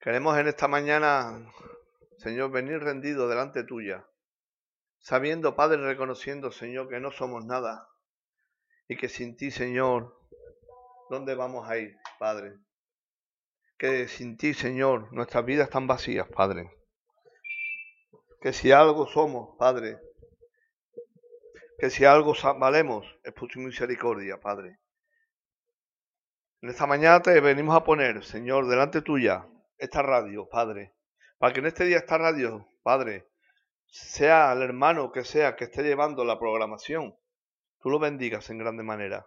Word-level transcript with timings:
Queremos 0.00 0.38
en 0.38 0.48
esta 0.48 0.66
mañana, 0.66 1.52
Señor, 2.16 2.50
venir 2.50 2.78
rendido 2.80 3.28
delante 3.28 3.64
tuya, 3.64 4.08
sabiendo, 4.98 5.54
Padre, 5.54 5.76
reconociendo, 5.76 6.50
Señor, 6.50 6.88
que 6.88 7.00
no 7.00 7.10
somos 7.10 7.44
nada 7.44 7.86
y 8.88 8.96
que 8.96 9.10
sin 9.10 9.36
ti, 9.36 9.50
Señor, 9.50 10.18
¿dónde 11.10 11.34
vamos 11.34 11.68
a 11.68 11.76
ir, 11.76 11.98
Padre? 12.18 12.56
Que 13.76 14.08
sin 14.08 14.38
ti, 14.38 14.54
Señor, 14.54 15.12
nuestras 15.12 15.44
vidas 15.44 15.66
están 15.66 15.86
vacías, 15.86 16.26
Padre. 16.28 16.70
Que 18.40 18.54
si 18.54 18.72
algo 18.72 19.06
somos, 19.06 19.54
Padre, 19.58 20.00
que 21.78 21.90
si 21.90 22.06
algo 22.06 22.34
valemos, 22.58 23.04
es 23.22 23.34
por 23.34 23.50
tu 23.50 23.60
misericordia, 23.60 24.40
Padre. 24.40 24.78
En 26.62 26.70
esta 26.70 26.86
mañana 26.86 27.20
te 27.20 27.38
venimos 27.42 27.76
a 27.76 27.84
poner, 27.84 28.24
Señor, 28.24 28.66
delante 28.66 29.02
tuya, 29.02 29.46
esta 29.80 30.02
radio, 30.02 30.48
Padre. 30.48 30.94
Para 31.38 31.52
que 31.52 31.60
en 31.60 31.66
este 31.66 31.84
día 31.84 31.98
esta 31.98 32.18
radio, 32.18 32.68
Padre, 32.82 33.26
sea 33.86 34.52
el 34.52 34.62
hermano 34.62 35.10
que 35.10 35.24
sea 35.24 35.56
que 35.56 35.64
esté 35.64 35.82
llevando 35.82 36.24
la 36.24 36.38
programación, 36.38 37.16
tú 37.80 37.90
lo 37.90 37.98
bendigas 37.98 38.50
en 38.50 38.58
grande 38.58 38.82
manera. 38.82 39.24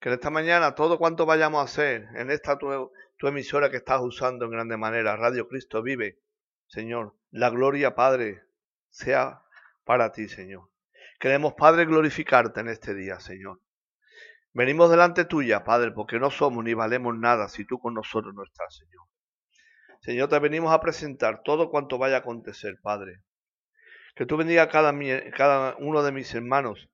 Que 0.00 0.08
en 0.08 0.14
esta 0.14 0.30
mañana 0.30 0.74
todo 0.74 0.98
cuanto 0.98 1.26
vayamos 1.26 1.60
a 1.60 1.64
hacer 1.64 2.08
en 2.14 2.30
esta 2.30 2.58
tu, 2.58 2.92
emisora 3.22 3.70
que 3.70 3.76
estás 3.76 4.00
usando 4.00 4.46
en 4.46 4.52
grande 4.52 4.76
manera, 4.76 5.16
Radio 5.16 5.48
Cristo 5.48 5.82
vive, 5.82 6.18
Señor, 6.66 7.14
la 7.30 7.50
gloria, 7.50 7.94
Padre, 7.94 8.42
sea 8.88 9.42
para 9.84 10.12
ti, 10.12 10.28
Señor. 10.28 10.70
Queremos, 11.18 11.54
Padre, 11.54 11.84
glorificarte 11.84 12.60
en 12.60 12.68
este 12.68 12.94
día, 12.94 13.20
Señor. 13.20 13.60
Venimos 14.52 14.90
delante 14.90 15.24
tuya, 15.24 15.62
Padre, 15.62 15.92
porque 15.92 16.18
no 16.18 16.30
somos 16.30 16.64
ni 16.64 16.74
valemos 16.74 17.16
nada 17.16 17.48
si 17.48 17.64
tú 17.64 17.78
con 17.78 17.94
nosotros 17.94 18.34
no 18.34 18.44
estás, 18.44 18.76
Señor. 18.76 19.08
Señor, 20.08 20.30
te 20.30 20.38
venimos 20.38 20.72
a 20.72 20.80
presentar 20.80 21.42
todo 21.42 21.68
cuanto 21.68 21.98
vaya 21.98 22.16
a 22.16 22.18
acontecer, 22.20 22.80
Padre. 22.80 23.20
Que 24.16 24.24
tú 24.24 24.38
bendiga 24.38 24.62
a 24.62 24.68
cada, 24.70 24.90
cada 25.32 25.76
uno 25.80 26.02
de 26.02 26.12
mis 26.12 26.34
hermanos 26.34 26.88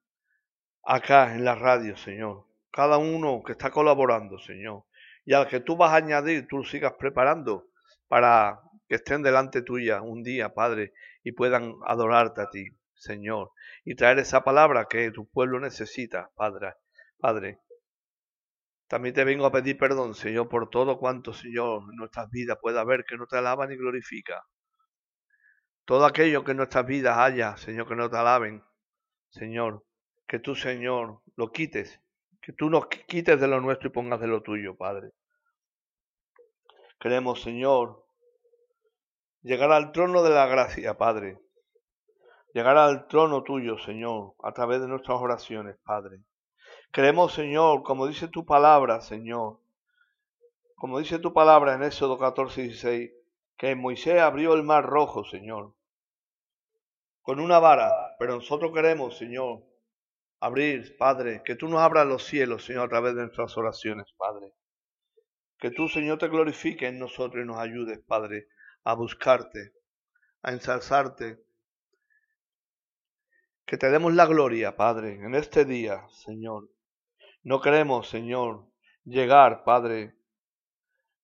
acá 0.82 1.32
en 1.32 1.44
la 1.44 1.54
radio, 1.54 1.96
Señor. 1.96 2.44
Cada 2.72 2.98
uno 2.98 3.44
que 3.46 3.52
está 3.52 3.70
colaborando, 3.70 4.40
Señor. 4.40 4.82
Y 5.24 5.32
al 5.32 5.46
que 5.46 5.60
tú 5.60 5.76
vas 5.76 5.92
a 5.92 5.98
añadir, 5.98 6.48
tú 6.48 6.58
lo 6.58 6.64
sigas 6.64 6.94
preparando 6.98 7.68
para 8.08 8.60
que 8.88 8.96
estén 8.96 9.22
delante 9.22 9.62
tuya 9.62 10.02
un 10.02 10.24
día, 10.24 10.52
Padre, 10.52 10.92
y 11.22 11.30
puedan 11.30 11.72
adorarte 11.86 12.40
a 12.40 12.50
ti, 12.50 12.66
Señor. 12.96 13.52
Y 13.84 13.94
traer 13.94 14.18
esa 14.18 14.42
palabra 14.42 14.86
que 14.90 15.12
tu 15.12 15.30
pueblo 15.30 15.60
necesita, 15.60 16.32
Padre. 16.34 16.74
Padre, 17.20 17.60
también 18.86 19.14
te 19.14 19.24
vengo 19.24 19.46
a 19.46 19.52
pedir 19.52 19.78
perdón, 19.78 20.14
Señor, 20.14 20.48
por 20.48 20.68
todo 20.68 20.98
cuanto, 20.98 21.32
Señor, 21.32 21.82
en 21.90 21.96
nuestras 21.96 22.30
vidas 22.30 22.58
pueda 22.60 22.82
haber 22.82 23.04
que 23.04 23.16
no 23.16 23.26
te 23.26 23.38
alaban 23.38 23.70
ni 23.70 23.76
glorifica. 23.76 24.44
Todo 25.84 26.06
aquello 26.06 26.44
que 26.44 26.52
en 26.52 26.58
nuestras 26.58 26.86
vidas 26.86 27.18
haya, 27.18 27.56
Señor, 27.56 27.88
que 27.88 27.96
no 27.96 28.10
te 28.10 28.16
alaben, 28.16 28.62
Señor, 29.30 29.84
que 30.26 30.38
tú, 30.38 30.54
Señor, 30.54 31.20
lo 31.36 31.50
quites, 31.50 32.00
que 32.40 32.52
tú 32.52 32.70
nos 32.70 32.86
quites 32.86 33.40
de 33.40 33.48
lo 33.48 33.60
nuestro 33.60 33.88
y 33.88 33.92
pongas 33.92 34.20
de 34.20 34.26
lo 34.26 34.42
tuyo, 34.42 34.76
Padre. 34.76 35.10
Queremos, 37.00 37.42
Señor, 37.42 38.06
llegar 39.42 39.72
al 39.72 39.92
trono 39.92 40.22
de 40.22 40.30
la 40.30 40.46
gracia, 40.46 40.96
Padre. 40.96 41.38
Llegar 42.54 42.76
al 42.78 43.08
trono 43.08 43.42
tuyo, 43.42 43.78
Señor, 43.78 44.34
a 44.42 44.52
través 44.52 44.80
de 44.80 44.88
nuestras 44.88 45.20
oraciones, 45.20 45.76
Padre. 45.84 46.20
Creemos, 46.94 47.34
Señor, 47.34 47.82
como 47.82 48.06
dice 48.06 48.28
tu 48.28 48.46
palabra, 48.46 49.00
Señor, 49.00 49.58
como 50.76 51.00
dice 51.00 51.18
tu 51.18 51.32
palabra 51.32 51.74
en 51.74 51.82
Éxodo 51.82 52.16
14 52.16 52.60
y 52.60 52.64
16, 52.68 53.10
que 53.58 53.74
Moisés 53.74 54.20
abrió 54.20 54.54
el 54.54 54.62
mar 54.62 54.86
rojo, 54.86 55.24
Señor, 55.24 55.74
con 57.20 57.40
una 57.40 57.58
vara, 57.58 57.90
pero 58.20 58.36
nosotros 58.36 58.70
queremos, 58.72 59.18
Señor, 59.18 59.64
abrir, 60.38 60.96
Padre, 60.96 61.42
que 61.44 61.56
tú 61.56 61.66
nos 61.66 61.80
abras 61.80 62.06
los 62.06 62.22
cielos, 62.22 62.64
Señor, 62.64 62.84
a 62.84 62.90
través 62.90 63.16
de 63.16 63.22
nuestras 63.22 63.56
oraciones, 63.56 64.06
Padre. 64.16 64.52
Que 65.58 65.72
tú, 65.72 65.88
Señor, 65.88 66.18
te 66.18 66.28
glorifiques 66.28 66.88
en 66.88 67.00
nosotros 67.00 67.42
y 67.42 67.46
nos 67.48 67.58
ayudes, 67.58 67.98
Padre, 68.06 68.46
a 68.84 68.94
buscarte, 68.94 69.72
a 70.42 70.52
ensalzarte. 70.52 71.42
Que 73.66 73.78
te 73.78 73.90
demos 73.90 74.14
la 74.14 74.26
gloria, 74.26 74.76
Padre, 74.76 75.14
en 75.14 75.34
este 75.34 75.64
día, 75.64 76.06
Señor. 76.08 76.68
No 77.44 77.60
queremos, 77.60 78.08
Señor, 78.08 78.64
llegar, 79.04 79.64
Padre. 79.64 80.14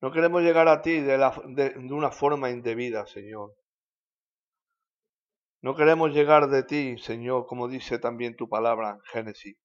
No 0.03 0.13
queremos 0.13 0.43
llegar 0.43 0.69
a 0.69 0.83
ti 0.83 1.01
de, 1.01 1.17
la, 1.17 1.33
una 1.91 2.11
forma 2.11 2.51
indebida, 2.51 3.07
Señor. 3.07 3.55
No 5.63 5.75
queremos 5.75 6.13
llegar 6.13 6.49
de 6.49 6.63
ti, 6.63 6.99
Señor, 6.99 7.47
como 7.47 7.69
dice 7.69 7.99
también 7.99 8.37
tu 8.37 8.51
palabra 8.51 8.91
en 8.91 9.01
Génesis. 9.05 9.57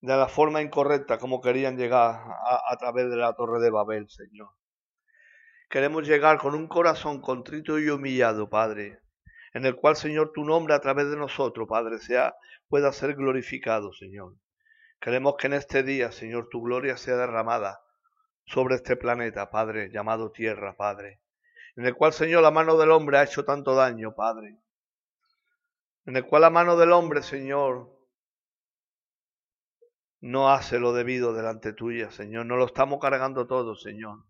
De 0.00 0.16
la 0.16 0.26
forma 0.26 0.62
incorrecta 0.62 1.18
como 1.18 1.42
querían 1.42 1.76
llegar 1.76 2.22
a, 2.48 2.72
a 2.72 2.76
través 2.78 3.10
de 3.10 3.16
la 3.16 3.34
torre 3.34 3.60
de 3.60 3.70
Babel, 3.70 4.08
Señor. 4.08 4.48
Queremos 5.68 6.08
llegar 6.08 6.38
con 6.38 6.54
un 6.54 6.66
corazón 6.66 7.20
contrito 7.20 7.78
y 7.78 7.90
humillado, 7.90 8.48
Padre, 8.48 9.00
en 9.52 9.66
el 9.66 9.76
cual, 9.76 9.96
Señor, 9.96 10.32
tu 10.32 10.44
nombre 10.44 10.72
a 10.72 10.80
través 10.80 11.10
de 11.10 11.16
nosotros, 11.18 11.68
Padre, 11.68 11.98
sea, 11.98 12.34
pueda 12.68 12.90
ser 12.90 13.14
glorificado, 13.16 13.92
Señor. 13.92 14.32
Queremos 15.00 15.36
que 15.36 15.46
en 15.46 15.52
este 15.52 15.84
día, 15.84 16.10
Señor, 16.10 16.48
tu 16.48 16.60
gloria 16.60 16.96
sea 16.96 17.16
derramada 17.16 17.80
sobre 18.46 18.74
este 18.74 18.96
planeta, 18.96 19.48
Padre, 19.50 19.90
llamado 19.90 20.32
tierra, 20.32 20.76
Padre, 20.76 21.20
en 21.76 21.86
el 21.86 21.94
cual, 21.94 22.12
Señor, 22.12 22.42
la 22.42 22.50
mano 22.50 22.76
del 22.76 22.90
hombre 22.90 23.18
ha 23.18 23.22
hecho 23.22 23.44
tanto 23.44 23.76
daño, 23.76 24.14
Padre, 24.16 24.58
en 26.04 26.16
el 26.16 26.26
cual 26.26 26.42
la 26.42 26.50
mano 26.50 26.76
del 26.76 26.90
hombre, 26.90 27.22
Señor, 27.22 27.96
no 30.20 30.50
hace 30.50 30.80
lo 30.80 30.92
debido 30.92 31.32
delante 31.32 31.72
tuya, 31.72 32.10
Señor, 32.10 32.46
no 32.46 32.56
lo 32.56 32.66
estamos 32.66 32.98
cargando 32.98 33.46
todo, 33.46 33.76
Señor. 33.76 34.24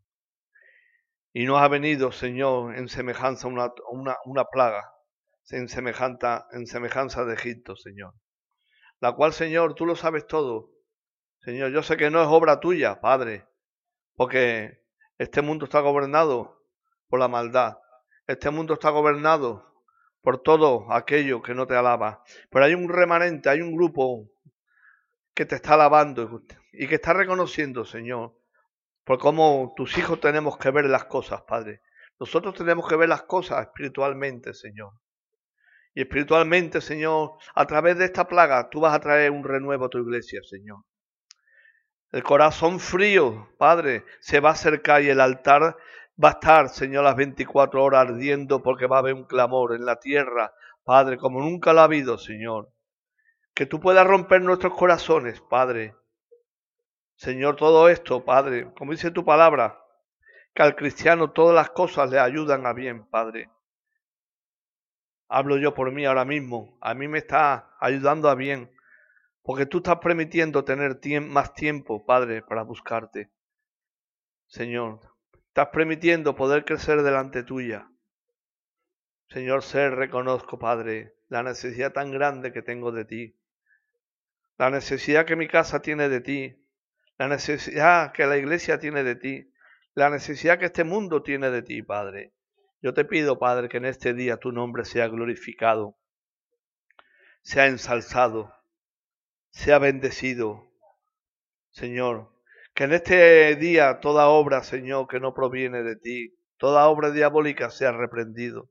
Y 1.32 1.46
nos 1.46 1.62
ha 1.62 1.68
venido, 1.68 2.12
Señor, 2.12 2.76
en 2.76 2.88
semejanza 2.88 3.48
una, 3.48 3.72
una, 3.90 4.18
una 4.26 4.44
plaga, 4.44 4.92
en 5.48 5.68
semejanza, 5.68 6.46
en 6.52 6.66
semejanza 6.66 7.24
de 7.24 7.34
Egipto, 7.34 7.74
Señor 7.74 8.12
la 9.00 9.12
cual, 9.12 9.32
Señor, 9.32 9.74
tú 9.74 9.86
lo 9.86 9.96
sabes 9.96 10.26
todo. 10.26 10.70
Señor, 11.40 11.70
yo 11.70 11.82
sé 11.82 11.96
que 11.96 12.10
no 12.10 12.20
es 12.20 12.28
obra 12.28 12.60
tuya, 12.60 13.00
Padre, 13.00 13.46
porque 14.16 14.84
este 15.18 15.42
mundo 15.42 15.64
está 15.64 15.80
gobernado 15.80 16.64
por 17.08 17.20
la 17.20 17.28
maldad. 17.28 17.78
Este 18.26 18.50
mundo 18.50 18.74
está 18.74 18.90
gobernado 18.90 19.68
por 20.20 20.42
todo 20.42 20.92
aquello 20.92 21.42
que 21.42 21.54
no 21.54 21.66
te 21.66 21.74
alaba. 21.74 22.22
Pero 22.50 22.64
hay 22.64 22.74
un 22.74 22.88
remanente, 22.88 23.48
hay 23.48 23.60
un 23.60 23.74
grupo 23.74 24.28
que 25.34 25.46
te 25.46 25.54
está 25.54 25.74
alabando 25.74 26.42
y 26.72 26.88
que 26.88 26.96
está 26.96 27.12
reconociendo, 27.12 27.84
Señor, 27.84 28.36
por 29.04 29.18
cómo 29.18 29.72
tus 29.76 29.96
hijos 29.96 30.20
tenemos 30.20 30.58
que 30.58 30.70
ver 30.70 30.86
las 30.86 31.04
cosas, 31.04 31.42
Padre. 31.42 31.80
Nosotros 32.18 32.54
tenemos 32.54 32.88
que 32.88 32.96
ver 32.96 33.08
las 33.08 33.22
cosas 33.22 33.62
espiritualmente, 33.62 34.52
Señor. 34.52 34.92
Y 35.94 36.02
espiritualmente, 36.02 36.80
Señor, 36.80 37.32
a 37.54 37.66
través 37.66 37.98
de 37.98 38.04
esta 38.04 38.28
plaga, 38.28 38.68
tú 38.70 38.80
vas 38.80 38.94
a 38.94 39.00
traer 39.00 39.30
un 39.30 39.44
renuevo 39.44 39.86
a 39.86 39.88
tu 39.88 39.98
iglesia, 39.98 40.40
Señor. 40.42 40.84
El 42.10 42.22
corazón 42.22 42.80
frío, 42.80 43.50
Padre, 43.58 44.04
se 44.20 44.40
va 44.40 44.50
a 44.50 44.52
acercar 44.52 45.02
y 45.02 45.10
el 45.10 45.20
altar 45.20 45.76
va 46.22 46.28
a 46.28 46.32
estar, 46.32 46.68
Señor, 46.70 47.04
las 47.04 47.16
24 47.16 47.82
horas 47.82 48.08
ardiendo 48.08 48.62
porque 48.62 48.86
va 48.86 48.96
a 48.96 48.98
haber 49.00 49.14
un 49.14 49.24
clamor 49.24 49.74
en 49.74 49.84
la 49.84 49.96
tierra, 49.96 50.52
Padre, 50.84 51.18
como 51.18 51.40
nunca 51.40 51.72
lo 51.72 51.80
ha 51.80 51.84
habido, 51.84 52.16
Señor. 52.16 52.72
Que 53.54 53.66
tú 53.66 53.78
puedas 53.78 54.06
romper 54.06 54.40
nuestros 54.40 54.74
corazones, 54.74 55.40
Padre. 55.42 55.94
Señor, 57.16 57.56
todo 57.56 57.88
esto, 57.88 58.24
Padre, 58.24 58.72
como 58.74 58.92
dice 58.92 59.10
tu 59.10 59.24
palabra, 59.24 59.78
que 60.54 60.62
al 60.62 60.76
cristiano 60.76 61.32
todas 61.32 61.54
las 61.54 61.70
cosas 61.70 62.10
le 62.10 62.18
ayudan 62.18 62.64
a 62.64 62.72
bien, 62.72 63.06
Padre. 63.10 63.50
Hablo 65.28 65.58
yo 65.58 65.74
por 65.74 65.92
mí 65.92 66.06
ahora 66.06 66.24
mismo. 66.24 66.78
A 66.80 66.94
mí 66.94 67.06
me 67.06 67.18
está 67.18 67.76
ayudando 67.80 68.30
a 68.30 68.34
bien. 68.34 68.70
Porque 69.42 69.66
tú 69.66 69.78
estás 69.78 69.98
permitiendo 69.98 70.64
tener 70.64 70.98
más 71.22 71.54
tiempo, 71.54 72.04
Padre, 72.04 72.42
para 72.42 72.62
buscarte. 72.62 73.30
Señor, 74.46 75.00
estás 75.48 75.68
permitiendo 75.68 76.34
poder 76.34 76.64
crecer 76.64 77.02
delante 77.02 77.42
tuya. 77.42 77.90
Señor, 79.28 79.62
ser, 79.62 79.94
reconozco, 79.94 80.58
Padre, 80.58 81.14
la 81.28 81.42
necesidad 81.42 81.92
tan 81.92 82.10
grande 82.10 82.52
que 82.52 82.62
tengo 82.62 82.92
de 82.92 83.04
ti. 83.04 83.36
La 84.56 84.70
necesidad 84.70 85.26
que 85.26 85.36
mi 85.36 85.46
casa 85.46 85.82
tiene 85.82 86.08
de 86.08 86.22
ti. 86.22 86.64
La 87.18 87.28
necesidad 87.28 88.12
que 88.12 88.26
la 88.26 88.38
iglesia 88.38 88.78
tiene 88.78 89.04
de 89.04 89.16
ti. 89.16 89.52
La 89.94 90.08
necesidad 90.08 90.58
que 90.58 90.66
este 90.66 90.84
mundo 90.84 91.22
tiene 91.22 91.50
de 91.50 91.62
ti, 91.62 91.82
Padre. 91.82 92.32
Yo 92.80 92.94
te 92.94 93.04
pido, 93.04 93.40
Padre, 93.40 93.68
que 93.68 93.78
en 93.78 93.86
este 93.86 94.14
día 94.14 94.36
tu 94.36 94.52
nombre 94.52 94.84
sea 94.84 95.08
glorificado, 95.08 95.96
sea 97.42 97.66
ensalzado, 97.66 98.54
sea 99.50 99.78
bendecido. 99.78 100.70
Señor, 101.70 102.32
Que 102.74 102.84
en 102.84 102.92
este 102.92 103.56
día 103.56 103.98
toda 103.98 104.28
obra, 104.28 104.62
Señor, 104.62 105.08
que 105.08 105.18
no 105.18 105.34
proviene 105.34 105.82
de 105.82 105.96
ti, 105.96 106.36
toda 106.58 106.86
obra 106.88 107.10
diabólica 107.10 107.70
sea 107.70 107.90
reprendido. 107.90 108.70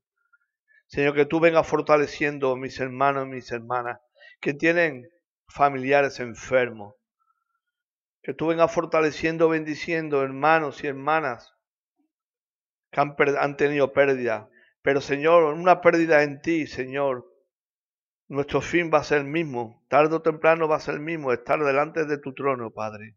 Señor, 0.85 1.13
que 1.13 1.25
tú 1.25 1.41
vengas 1.41 1.67
fortaleciendo 1.67 2.55
mis 2.55 2.79
hermanos 2.79 3.25
y 3.25 3.29
mis 3.31 3.51
hermanas 3.51 3.99
que 4.39 4.53
tienen 4.53 5.09
familiares 5.47 6.21
enfermos. 6.21 6.95
Que 8.21 8.33
tú 8.33 8.47
vengas 8.47 8.73
fortaleciendo, 8.73 9.49
bendiciendo 9.49 10.23
hermanos 10.23 10.83
y 10.85 10.87
hermanas 10.87 11.56
que 12.91 12.99
han, 12.99 13.15
han 13.39 13.57
tenido 13.57 13.93
pérdida. 13.93 14.49
Pero 14.81 15.01
Señor, 15.01 15.43
una 15.53 15.81
pérdida 15.81 16.23
en 16.23 16.41
ti, 16.41 16.67
Señor, 16.67 17.25
nuestro 18.29 18.61
fin 18.61 18.91
va 18.93 18.99
a 18.99 19.03
ser 19.03 19.19
el 19.19 19.27
mismo. 19.27 19.83
Tarde 19.87 20.15
o 20.15 20.21
temprano 20.21 20.67
va 20.67 20.77
a 20.77 20.81
ser 20.81 20.95
el 20.95 21.01
mismo, 21.01 21.31
estar 21.31 21.63
delante 21.63 22.05
de 22.05 22.17
tu 22.17 22.33
trono, 22.33 22.71
Padre. 22.71 23.15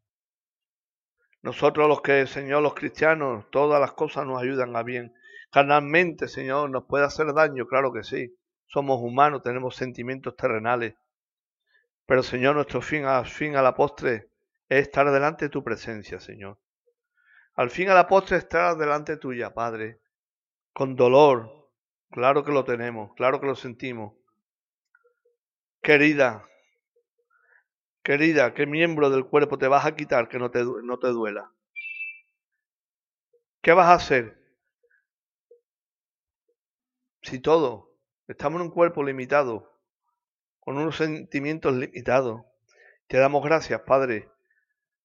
Nosotros 1.43 1.88
los 1.88 2.02
que, 2.02 2.26
Señor, 2.26 2.62
los 2.62 2.75
cristianos, 2.75 3.50
todas 3.50 3.81
las 3.81 3.93
cosas 3.93 4.26
nos 4.26 4.40
ayudan 4.40 4.76
a 4.76 4.82
bien. 4.82 5.14
Carnalmente, 5.50 6.28
Señor, 6.28 6.70
nos 6.70 6.84
puede 6.84 7.05
hacer 7.05 7.32
daño, 7.32 7.67
claro 7.67 7.93
que 7.93 8.05
sí. 8.05 8.37
Somos 8.67 9.00
humanos, 9.00 9.43
tenemos 9.43 9.75
sentimientos 9.75 10.37
terrenales. 10.37 10.94
Pero, 12.06 12.22
Señor, 12.22 12.55
nuestro 12.55 12.82
fin, 12.82 13.05
al 13.05 13.26
fin 13.26 13.56
a 13.56 13.62
la 13.62 13.75
postre, 13.75 14.31
es 14.69 14.82
estar 14.82 15.11
delante 15.11 15.46
de 15.46 15.49
tu 15.49 15.64
presencia, 15.64 16.20
Señor. 16.20 16.58
Al 17.60 17.68
fin 17.68 17.90
a 17.90 17.94
la 17.94 18.08
postre 18.08 18.38
estar 18.38 18.74
delante 18.74 19.18
tuya, 19.18 19.52
Padre, 19.52 20.00
con 20.72 20.96
dolor. 20.96 21.68
Claro 22.10 22.42
que 22.42 22.52
lo 22.52 22.64
tenemos, 22.64 23.12
claro 23.16 23.38
que 23.38 23.46
lo 23.46 23.54
sentimos. 23.54 24.14
Querida, 25.82 26.48
querida, 28.02 28.54
¿qué 28.54 28.64
miembro 28.64 29.10
del 29.10 29.26
cuerpo 29.26 29.58
te 29.58 29.68
vas 29.68 29.84
a 29.84 29.94
quitar 29.94 30.30
que 30.30 30.38
no 30.38 30.50
te, 30.50 30.64
no 30.64 30.98
te 30.98 31.08
duela? 31.08 31.52
¿Qué 33.60 33.74
vas 33.74 33.88
a 33.88 33.94
hacer? 33.96 34.42
Si 37.20 37.40
todo, 37.40 37.92
estamos 38.26 38.62
en 38.62 38.68
un 38.68 38.72
cuerpo 38.72 39.04
limitado, 39.04 39.70
con 40.60 40.78
unos 40.78 40.96
sentimientos 40.96 41.74
limitados. 41.74 42.40
Te 43.06 43.18
damos 43.18 43.44
gracias, 43.44 43.82
Padre, 43.82 44.30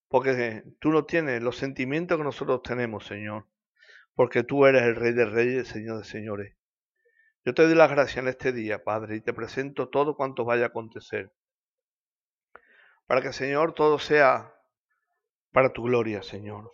porque 0.08 0.64
tú 0.80 0.92
no 0.92 1.06
tienes 1.06 1.42
los 1.42 1.58
sentimientos 1.58 2.18
que 2.18 2.24
nosotros 2.24 2.62
tenemos, 2.64 3.06
Señor, 3.06 3.48
porque 4.14 4.44
tú 4.44 4.66
eres 4.66 4.84
el 4.84 4.96
Rey 4.96 5.14
de 5.14 5.26
Reyes, 5.26 5.68
Señor 5.68 6.00
de 6.00 6.06
Señores. 6.06 6.56
Yo 7.44 7.54
te 7.54 7.64
doy 7.64 7.76
las 7.76 7.92
gracias 7.92 8.18
en 8.18 8.28
este 8.28 8.52
día, 8.52 8.84
Padre, 8.84 9.18
y 9.18 9.22
te 9.22 9.34
presento 9.34 9.90
todo 9.90 10.16
cuanto 10.16 10.46
vaya 10.46 10.66
a 10.66 10.68
acontecer, 10.68 11.32
para 13.06 13.22
que, 13.22 13.34
Señor, 13.34 13.74
todo 13.74 14.00
sea 14.00 14.56
para 15.52 15.72
tu 15.72 15.84
gloria, 15.84 16.24
Señor. 16.24 16.72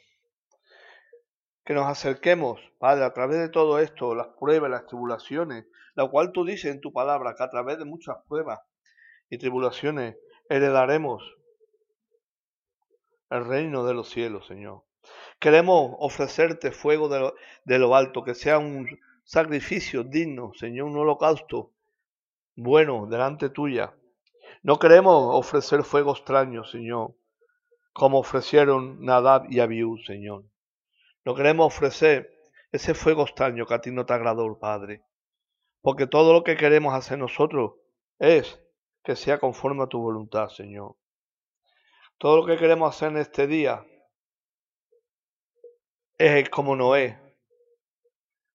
Que 1.66 1.74
nos 1.74 1.88
acerquemos, 1.88 2.60
Padre, 2.80 3.04
a 3.04 3.14
través 3.14 3.40
de 3.40 3.50
todo 3.50 3.80
esto, 3.80 4.16
las 4.16 4.30
pruebas, 4.40 4.72
las 4.72 4.88
tribulaciones, 4.88 5.66
la 5.94 6.08
cual 6.10 6.32
tú 6.32 6.46
dices 6.46 6.74
en 6.74 6.82
tu 6.82 6.94
palabra, 6.94 7.36
que 7.36 7.44
a 7.44 7.50
través 7.50 7.78
de 7.78 7.86
muchas 7.86 8.16
pruebas 8.28 8.60
y 9.30 9.38
tribulaciones 9.38 10.16
heredaremos 10.50 11.22
el 13.32 13.46
reino 13.46 13.86
de 13.86 13.94
los 13.94 14.10
cielos, 14.10 14.46
Señor. 14.46 14.84
Queremos 15.40 15.96
ofrecerte 16.00 16.72
fuego 16.72 17.10
de 17.10 17.80
lo, 17.80 17.96
alto, 17.96 18.24
que 18.24 18.36
sea 18.36 18.60
un 18.60 18.88
sacrificio 19.24 20.04
digno, 20.04 20.52
Señor, 20.54 20.88
un 20.88 20.98
holocausto 20.98 21.72
bueno 22.56 23.08
delante 23.08 23.50
tuya. 23.50 23.96
No 24.62 24.78
queremos 24.78 25.34
ofrecer 25.34 25.84
fuego 25.84 26.12
extraño, 26.12 26.64
Señor, 26.66 27.16
como 27.94 28.20
ofrecieron 28.20 29.04
Nadab 29.04 29.48
y 29.50 29.60
Abiú, 29.62 29.98
Señor. 30.06 30.44
No 31.26 31.34
queremos 31.34 31.68
ofrecer 31.68 32.38
ese 32.72 32.94
fuego 32.94 33.24
extraño 33.24 33.66
que 33.66 33.74
a 33.74 33.82
ti 33.82 33.92
no 33.92 34.06
te 34.06 34.14
agradó, 34.14 34.60
Padre. 34.60 35.04
Porque 35.82 36.06
todo 36.06 36.34
lo 36.34 36.44
que 36.44 36.58
queremos 36.58 36.94
hacer 36.94 37.18
nosotros 37.18 37.74
es 38.20 38.62
que 39.04 39.16
sea 39.16 39.40
conforme 39.40 39.84
a 39.84 39.88
tu 39.88 40.00
voluntad, 40.00 40.50
Señor. 40.50 40.96
Todo 42.22 42.38
lo 42.38 42.46
que 42.46 42.56
queremos 42.56 42.96
hacer 42.96 43.10
en 43.10 43.18
este 43.18 43.48
día 43.48 43.84
es 46.20 46.48
como 46.52 46.76
Noé. 46.76 47.20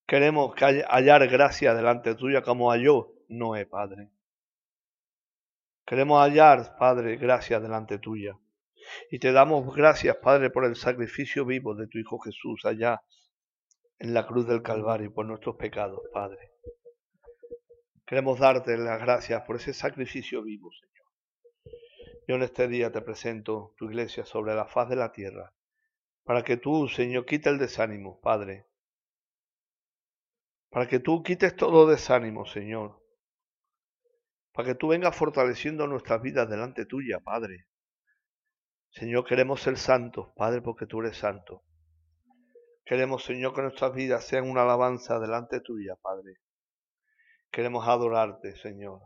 Queremos 0.07 0.55
hallar 0.57 1.27
gracia 1.27 1.75
delante 1.75 2.15
tuya 2.15 2.43
como 2.43 2.71
halló 2.71 3.13
Noé, 3.29 3.67
Padre. 3.67 4.13
Queremos 5.85 6.23
hallar, 6.23 6.77
Padre, 6.79 7.17
gracia 7.17 7.59
delante 7.59 7.99
tuya. 7.99 8.39
Y 9.11 9.19
te 9.19 9.33
damos 9.33 9.75
gracias, 9.75 10.15
Padre, 10.19 10.51
por 10.51 10.65
el 10.65 10.77
sacrificio 10.77 11.45
vivo 11.45 11.75
de 11.75 11.89
tu 11.89 11.99
Hijo 11.99 12.21
Jesús 12.21 12.65
allá 12.67 13.03
en 13.99 14.15
la 14.15 14.29
cruz 14.29 14.47
del 14.47 14.63
Calvario 14.63 15.13
por 15.13 15.27
nuestros 15.27 15.57
pecados, 15.57 16.03
Padre. 16.13 16.53
Queremos 18.07 18.39
darte 18.39 18.79
las 18.79 19.01
gracias 19.01 19.43
por 19.43 19.57
ese 19.57 19.75
sacrificio 19.75 20.45
vivo, 20.45 20.71
Señor. 20.71 20.96
Yo 22.27 22.35
en 22.35 22.43
este 22.43 22.67
día 22.67 22.91
te 22.91 23.01
presento 23.03 23.75
tu 23.77 23.85
iglesia 23.85 24.25
sobre 24.25 24.55
la 24.55 24.67
faz 24.67 24.89
de 24.89 24.97
la 24.97 25.13
tierra, 25.13 25.55
para 26.25 26.43
que 26.43 26.57
tú, 26.57 26.89
Señor, 26.89 27.25
quite 27.25 27.49
el 27.51 27.59
desánimo, 27.59 28.21
Padre. 28.21 28.67
Para 30.71 30.89
que 30.89 30.99
tú 30.99 31.23
quites 31.23 31.55
todo 31.55 31.87
desánimo, 31.87 32.45
Señor. 32.45 33.01
Para 34.53 34.69
que 34.69 34.75
tú 34.75 34.89
vengas 34.89 35.15
fortaleciendo 35.15 35.87
nuestras 35.87 36.21
vidas 36.21 36.51
delante 36.51 36.85
tuya, 36.85 37.21
Padre. 37.21 37.69
Señor, 38.91 39.25
queremos 39.25 39.63
ser 39.63 39.79
santos, 39.79 40.33
Padre, 40.35 40.63
porque 40.63 40.87
tú 40.87 41.01
eres 41.01 41.17
santo. 41.19 41.63
Queremos, 42.85 43.25
Señor, 43.25 43.55
que 43.55 43.63
nuestras 43.63 43.95
vidas 43.95 44.27
sean 44.27 44.51
una 44.51 44.63
alabanza 44.63 45.21
delante 45.21 45.61
tuya, 45.61 45.95
Padre. 45.97 46.41
Queremos 47.53 47.87
adorarte, 47.87 48.57
Señor. 48.57 49.01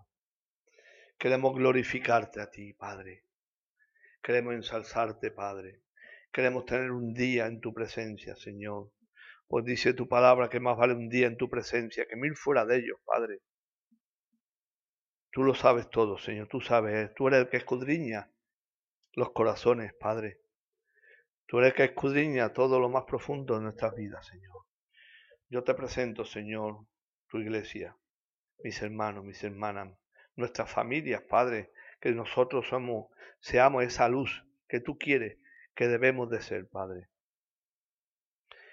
Queremos 1.20 1.54
glorificarte 1.54 2.40
a 2.40 2.50
ti, 2.50 2.72
Padre. 2.72 3.26
Queremos 4.22 4.54
ensalzarte, 4.54 5.30
Padre. 5.30 5.82
Queremos 6.32 6.64
tener 6.64 6.90
un 6.92 7.12
día 7.12 7.44
en 7.46 7.60
tu 7.60 7.74
presencia, 7.74 8.34
Señor. 8.36 8.90
Pues 9.46 9.66
dice 9.66 9.92
tu 9.92 10.08
palabra 10.08 10.48
que 10.48 10.60
más 10.60 10.78
vale 10.78 10.94
un 10.94 11.10
día 11.10 11.26
en 11.26 11.36
tu 11.36 11.50
presencia 11.50 12.06
que 12.08 12.16
mil 12.16 12.34
fuera 12.36 12.64
de 12.64 12.78
ellos, 12.78 12.98
Padre. 13.04 13.40
Tú 15.30 15.42
lo 15.42 15.54
sabes 15.54 15.90
todo, 15.90 16.16
Señor. 16.16 16.48
Tú 16.48 16.62
sabes, 16.62 17.12
tú 17.14 17.28
eres 17.28 17.40
el 17.40 17.50
que 17.50 17.58
escudriña 17.58 18.32
los 19.12 19.32
corazones, 19.32 19.92
Padre. 19.92 20.40
Tú 21.44 21.58
eres 21.58 21.72
el 21.72 21.76
que 21.76 21.84
escudriña 21.84 22.54
todo 22.54 22.80
lo 22.80 22.88
más 22.88 23.04
profundo 23.04 23.56
de 23.56 23.60
nuestras 23.60 23.94
vidas, 23.94 24.26
Señor. 24.26 24.64
Yo 25.50 25.64
te 25.64 25.74
presento, 25.74 26.24
Señor, 26.24 26.86
tu 27.28 27.36
iglesia, 27.36 27.94
mis 28.64 28.80
hermanos, 28.80 29.22
mis 29.22 29.44
hermanas, 29.44 30.00
nuestras 30.36 30.70
familias, 30.70 31.22
Padre, 31.22 31.72
que 32.00 32.12
nosotros 32.12 32.66
somos, 32.68 33.08
seamos 33.40 33.84
esa 33.84 34.08
luz 34.08 34.44
que 34.68 34.80
tú 34.80 34.98
quieres 34.98 35.38
que 35.74 35.88
debemos 35.88 36.30
de 36.30 36.40
ser, 36.42 36.68
Padre. 36.68 37.08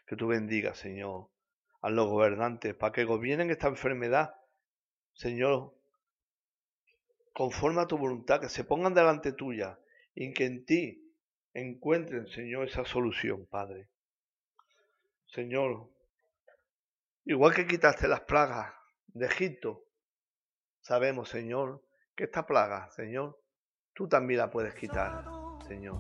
Que 0.06 0.16
tú 0.16 0.28
bendigas, 0.28 0.78
Señor, 0.78 1.30
a 1.82 1.90
los 1.90 2.08
gobernantes 2.08 2.76
para 2.76 2.92
que 2.92 3.04
gobiernen 3.04 3.50
esta 3.50 3.68
enfermedad, 3.68 4.36
Señor, 5.14 5.74
conforme 7.34 7.82
a 7.82 7.88
tu 7.88 7.98
voluntad, 7.98 8.42
que 8.42 8.50
se 8.50 8.64
pongan 8.64 8.94
delante 8.94 9.32
tuya 9.32 9.80
y 10.16 10.34
que 10.34 10.46
en 10.46 10.66
ti 10.66 11.14
encuentren, 11.54 12.28
Señor, 12.28 12.68
esa 12.68 12.86
solución, 12.86 13.46
Padre. 13.46 13.90
Señor, 15.28 15.90
igual 17.26 17.54
que 17.54 17.68
quitaste 17.68 18.08
las 18.08 18.22
plagas 18.22 18.74
de 19.08 19.28
Egipto, 19.28 19.87
Sabemos, 20.88 21.28
Señor, 21.28 21.84
que 22.16 22.24
esta 22.24 22.46
plaga, 22.46 22.90
Señor, 22.92 23.38
tú 23.94 24.08
también 24.08 24.40
la 24.40 24.50
puedes 24.50 24.74
quitar, 24.74 25.26
Señor. 25.68 25.98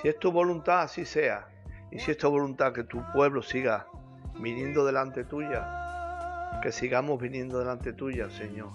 Si 0.00 0.08
es 0.08 0.18
tu 0.18 0.32
voluntad, 0.32 0.80
así 0.80 1.04
sea. 1.04 1.46
Y 1.90 1.98
si 1.98 2.12
es 2.12 2.16
tu 2.16 2.30
voluntad 2.30 2.72
que 2.72 2.84
tu 2.84 3.04
pueblo 3.12 3.42
siga 3.42 3.86
viniendo 4.40 4.86
delante 4.86 5.22
tuya, 5.24 6.60
que 6.62 6.72
sigamos 6.72 7.20
viniendo 7.20 7.58
delante 7.58 7.92
tuya, 7.92 8.30
Señor. 8.30 8.70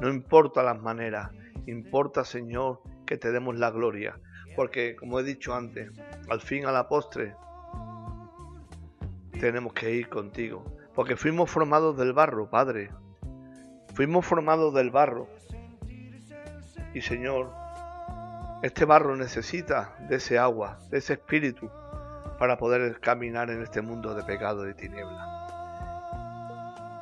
No 0.00 0.08
importa 0.08 0.62
las 0.62 0.80
maneras, 0.80 1.30
importa, 1.66 2.24
Señor, 2.24 2.80
que 3.04 3.18
te 3.18 3.30
demos 3.30 3.58
la 3.58 3.70
gloria. 3.70 4.18
Porque, 4.56 4.96
como 4.96 5.20
he 5.20 5.24
dicho 5.24 5.54
antes, 5.54 5.92
al 6.30 6.40
fin, 6.40 6.64
a 6.64 6.72
la 6.72 6.88
postre, 6.88 7.36
tenemos 9.38 9.74
que 9.74 9.90
ir 9.90 10.08
contigo. 10.08 10.64
Porque 10.94 11.16
fuimos 11.16 11.50
formados 11.50 11.98
del 11.98 12.14
barro, 12.14 12.48
Padre. 12.48 12.90
Fuimos 13.98 14.24
formados 14.24 14.72
del 14.74 14.92
barro. 14.92 15.26
Y 16.94 17.00
Señor, 17.00 17.50
este 18.62 18.84
barro 18.84 19.16
necesita 19.16 19.96
de 20.08 20.18
ese 20.18 20.38
agua, 20.38 20.78
de 20.88 20.98
ese 20.98 21.14
espíritu, 21.14 21.68
para 22.38 22.58
poder 22.58 23.00
caminar 23.00 23.50
en 23.50 23.60
este 23.60 23.82
mundo 23.82 24.14
de 24.14 24.22
pecado 24.22 24.70
y 24.70 24.74
tiniebla. 24.74 25.34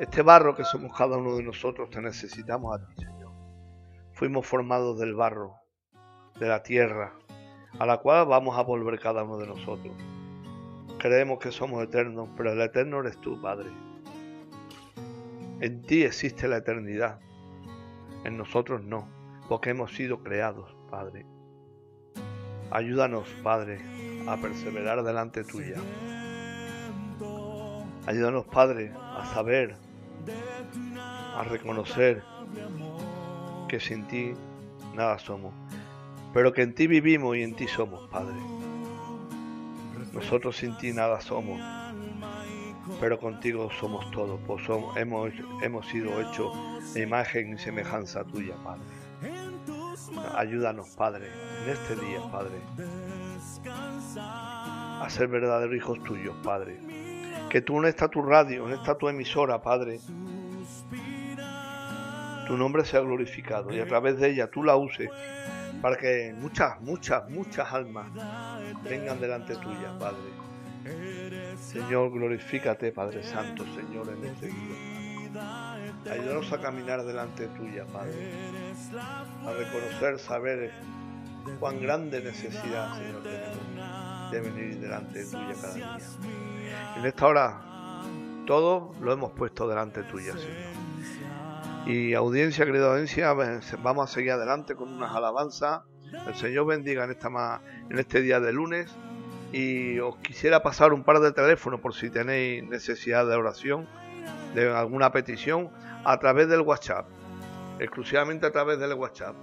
Este 0.00 0.22
barro 0.22 0.56
que 0.56 0.64
somos 0.64 0.96
cada 0.96 1.18
uno 1.18 1.36
de 1.36 1.42
nosotros, 1.42 1.90
te 1.90 2.00
necesitamos 2.00 2.74
a 2.74 2.86
ti, 2.86 2.94
Señor. 2.94 3.30
Fuimos 4.12 4.46
formados 4.46 4.98
del 4.98 5.14
barro, 5.14 5.56
de 6.40 6.48
la 6.48 6.62
tierra. 6.62 7.12
a 7.78 7.84
la 7.84 7.98
cual 7.98 8.24
vamos 8.24 8.56
a 8.56 8.62
volver 8.62 8.98
cada 8.98 9.22
uno 9.22 9.36
de 9.36 9.48
nosotros. 9.48 9.94
Creemos 10.98 11.40
que 11.40 11.52
somos 11.52 11.84
eternos, 11.84 12.30
pero 12.38 12.52
el 12.52 12.60
eterno 12.62 13.00
eres 13.00 13.20
tú, 13.20 13.38
Padre. 13.42 13.68
En 15.60 15.80
ti 15.82 16.02
existe 16.02 16.48
la 16.48 16.58
eternidad, 16.58 17.18
en 18.24 18.36
nosotros 18.36 18.82
no, 18.82 19.08
porque 19.48 19.70
hemos 19.70 19.94
sido 19.94 20.22
creados, 20.22 20.76
Padre. 20.90 21.24
Ayúdanos, 22.70 23.26
Padre, 23.42 23.78
a 24.28 24.36
perseverar 24.36 25.02
delante 25.02 25.44
tuya. 25.44 25.76
Ayúdanos, 28.06 28.44
Padre, 28.46 28.92
a 28.96 29.24
saber, 29.32 29.76
a 31.34 31.42
reconocer 31.44 32.22
que 33.68 33.80
sin 33.80 34.06
ti 34.08 34.32
nada 34.94 35.18
somos, 35.18 35.54
pero 36.34 36.52
que 36.52 36.62
en 36.62 36.74
ti 36.74 36.86
vivimos 36.86 37.34
y 37.36 37.42
en 37.42 37.56
ti 37.56 37.66
somos, 37.66 38.08
Padre. 38.10 38.36
Nosotros 40.12 40.56
sin 40.58 40.76
ti 40.76 40.92
nada 40.92 41.20
somos, 41.20 41.60
pero 43.00 43.18
contigo 43.18 43.70
somos 43.80 44.10
todo, 44.10 44.38
pues 44.46 44.62
hemos, 44.96 45.32
hemos 45.62 45.86
sido 45.86 46.20
hechos 46.20 46.56
imagen 46.94 47.54
y 47.54 47.58
semejanza 47.58 48.24
tuya, 48.24 48.54
Padre. 48.64 48.84
Ayúdanos, 50.34 50.88
Padre, 50.90 51.28
en 51.64 51.70
este 51.70 51.96
día, 51.96 52.20
Padre, 52.30 52.56
a 55.00 55.06
ser 55.08 55.28
verdaderos 55.28 55.76
hijos 55.76 56.02
tuyos, 56.04 56.34
Padre. 56.42 56.78
Que 57.50 57.60
tú 57.60 57.78
en 57.78 57.86
esta 57.86 58.08
tu 58.08 58.22
radio, 58.22 58.66
en 58.68 58.74
esta 58.74 58.96
tu 58.96 59.08
emisora, 59.08 59.60
Padre, 59.60 60.00
tu 62.46 62.56
nombre 62.56 62.84
sea 62.84 63.00
glorificado 63.00 63.72
y 63.72 63.80
a 63.80 63.86
través 63.86 64.18
de 64.18 64.30
ella 64.30 64.48
tú 64.50 64.62
la 64.62 64.76
uses 64.76 65.10
para 65.82 65.96
que 65.96 66.34
muchas, 66.38 66.80
muchas, 66.80 67.28
muchas 67.28 67.72
almas 67.72 68.06
vengan 68.84 69.20
delante 69.20 69.54
tuya, 69.56 69.96
Padre. 69.98 70.46
Señor, 71.58 72.10
glorifícate, 72.10 72.92
Padre 72.92 73.22
Santo, 73.22 73.64
Señor, 73.74 74.08
en 74.08 74.24
este 74.24 74.46
día. 74.46 74.96
Ayúdanos 76.10 76.52
a 76.52 76.60
caminar 76.60 77.04
delante 77.04 77.46
tuya, 77.48 77.84
Padre. 77.86 78.12
A 79.44 79.52
reconocer, 79.52 80.18
saber 80.18 80.72
cuán 81.60 81.80
grande 81.80 82.22
necesidad, 82.22 82.96
Señor, 82.96 83.22
tenemos 83.22 84.32
de 84.32 84.40
venir 84.40 84.80
delante 84.80 85.24
tuya 85.24 85.54
cada 85.60 85.74
día. 85.74 85.98
En 86.96 87.06
esta 87.06 87.26
hora, 87.26 87.62
todo 88.46 88.94
lo 89.00 89.12
hemos 89.12 89.32
puesto 89.32 89.68
delante 89.68 90.02
tuya, 90.04 90.32
Señor. 90.32 90.86
Y 91.86 92.14
audiencia, 92.14 92.64
querida 92.64 92.90
audiencia, 92.90 93.32
vamos 93.32 94.10
a 94.10 94.12
seguir 94.12 94.32
adelante 94.32 94.74
con 94.74 94.92
unas 94.92 95.14
alabanzas. 95.14 95.82
El 96.26 96.34
Señor 96.34 96.66
bendiga 96.66 97.04
en, 97.04 97.10
esta, 97.10 97.60
en 97.90 97.98
este 97.98 98.22
día 98.22 98.40
de 98.40 98.52
lunes. 98.52 98.90
Y 99.52 99.98
os 100.00 100.16
quisiera 100.18 100.62
pasar 100.62 100.92
un 100.92 101.04
par 101.04 101.20
de 101.20 101.32
teléfonos 101.32 101.80
por 101.80 101.94
si 101.94 102.10
tenéis 102.10 102.64
necesidad 102.64 103.26
de 103.26 103.36
oración, 103.36 103.88
de 104.54 104.70
alguna 104.72 105.12
petición, 105.12 105.70
a 106.04 106.18
través 106.18 106.48
del 106.48 106.60
WhatsApp. 106.60 107.08
Exclusivamente 107.78 108.46
a 108.46 108.52
través 108.52 108.78
del 108.78 108.94
WhatsApp. 108.94 109.36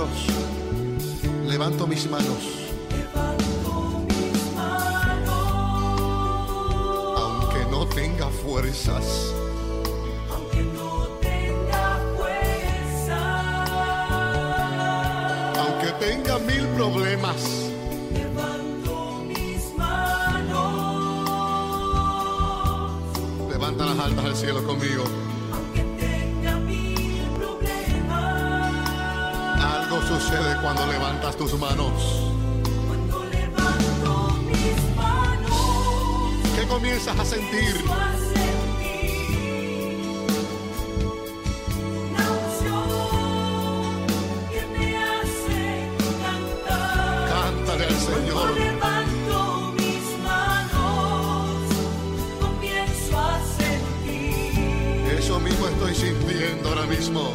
Coros. 0.00 0.26
Levanto 1.46 1.86
mis 1.86 2.08
manos. 2.10 2.70
Aunque 7.16 7.64
no 7.70 7.86
tenga 7.86 8.28
fuerzas. 8.28 9.34
aunque 10.32 10.62
no 10.62 11.08
tenga 11.20 11.98
fuerza, 12.16 13.20
Aunque 15.60 15.92
tenga 16.04 16.38
mil 16.38 16.66
problemas. 16.68 17.36
levanto 18.12 19.24
mis 19.26 19.74
manos, 19.76 21.10
Levanta 23.50 23.86
las 23.86 23.98
altas 23.98 24.24
al 24.24 24.36
cielo 24.36 24.62
conmigo. 24.64 25.04
Sucede 30.30 30.56
cuando 30.62 30.86
levantas 30.86 31.36
tus 31.36 31.58
manos. 31.58 31.92
cuando 32.86 33.24
levanto 33.24 34.38
mis 34.46 34.96
manos, 34.96 36.36
¿Qué 36.56 36.66
comienzas 36.66 37.18
a 37.18 37.24
sentir? 37.24 37.74
a 37.90 38.16
sentir 38.34 39.16
una 42.10 42.30
unción 42.30 44.06
que 44.50 44.78
me 44.78 44.96
hace 44.96 45.88
cantar. 46.22 47.28
Cántale 47.28 47.84
al 47.86 47.94
Cuando 47.94 48.16
Señor. 48.16 48.50
levanto 48.58 49.72
mis 49.76 50.04
manos, 50.22 51.58
comienzo 52.40 53.18
a 53.18 53.40
sentir 53.58 55.18
Eso 55.18 55.40
mismo 55.40 55.66
estoy 55.68 55.94
sintiendo 55.94 56.68
ahora 56.68 56.86
mismo. 56.86 57.34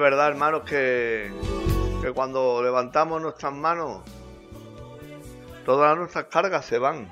Verdad, 0.00 0.28
hermanos, 0.28 0.62
que, 0.62 1.30
que 2.02 2.12
cuando 2.12 2.62
levantamos 2.62 3.22
nuestras 3.22 3.52
manos, 3.52 4.02
todas 5.64 5.96
nuestras 5.96 6.24
cargas 6.24 6.66
se 6.66 6.78
van. 6.78 7.08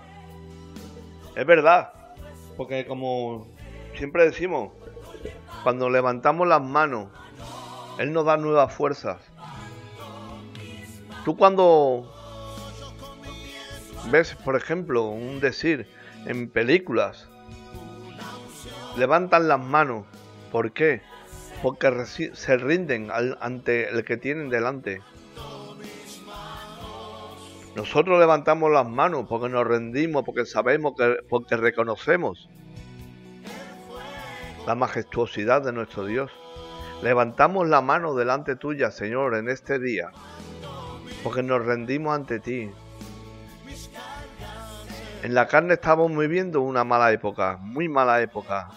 Es 1.37 1.47
verdad, 1.47 1.92
porque 2.57 2.87
como 2.87 3.47
siempre 3.97 4.25
decimos, 4.25 4.73
cuando 5.62 5.90
levantamos 5.90 6.49
las 6.49 6.62
manos, 6.62 7.09
Él 7.99 8.12
nos 8.12 8.25
da 8.25 8.37
nuevas 8.37 8.73
fuerzas. 8.73 9.18
Tú 11.25 11.37
cuando 11.37 12.12
ves, 14.11 14.35
por 14.45 14.57
ejemplo, 14.57 15.04
un 15.04 15.40
decir 15.40 15.88
en 16.26 16.49
películas, 16.49 17.28
levantan 18.97 19.47
las 19.49 19.61
manos. 19.61 20.04
¿Por 20.50 20.73
qué? 20.73 21.02
Porque 21.62 22.05
se 22.07 22.57
rinden 22.57 23.11
ante 23.41 23.88
el 23.88 24.05
que 24.05 24.17
tienen 24.17 24.49
delante. 24.49 25.00
Nosotros 27.75 28.18
levantamos 28.18 28.71
las 28.73 28.88
manos 28.88 29.27
porque 29.29 29.49
nos 29.49 29.66
rendimos, 29.66 30.25
porque 30.25 30.44
sabemos 30.47 30.94
que, 30.97 31.16
porque 31.29 31.57
reconocemos 31.57 32.49
la 34.66 34.75
majestuosidad 34.75 35.62
de 35.62 35.73
nuestro 35.73 36.05
Dios. 36.05 36.31
Levantamos 37.03 37.68
la 37.68 37.81
mano 37.81 38.14
delante 38.14 38.57
tuya, 38.57 38.90
Señor, 38.90 39.37
en 39.37 39.49
este 39.49 39.79
día, 39.79 40.11
porque 41.23 41.42
nos 41.44 41.64
rendimos 41.64 42.14
ante 42.14 42.40
ti. 42.40 42.71
En 45.23 45.35
la 45.35 45.47
carne 45.47 45.75
estamos 45.75 46.14
viviendo 46.16 46.61
una 46.61 46.85
mala 46.85 47.12
época, 47.12 47.59
muy 47.61 47.88
mala 47.88 48.21
época. 48.21 48.68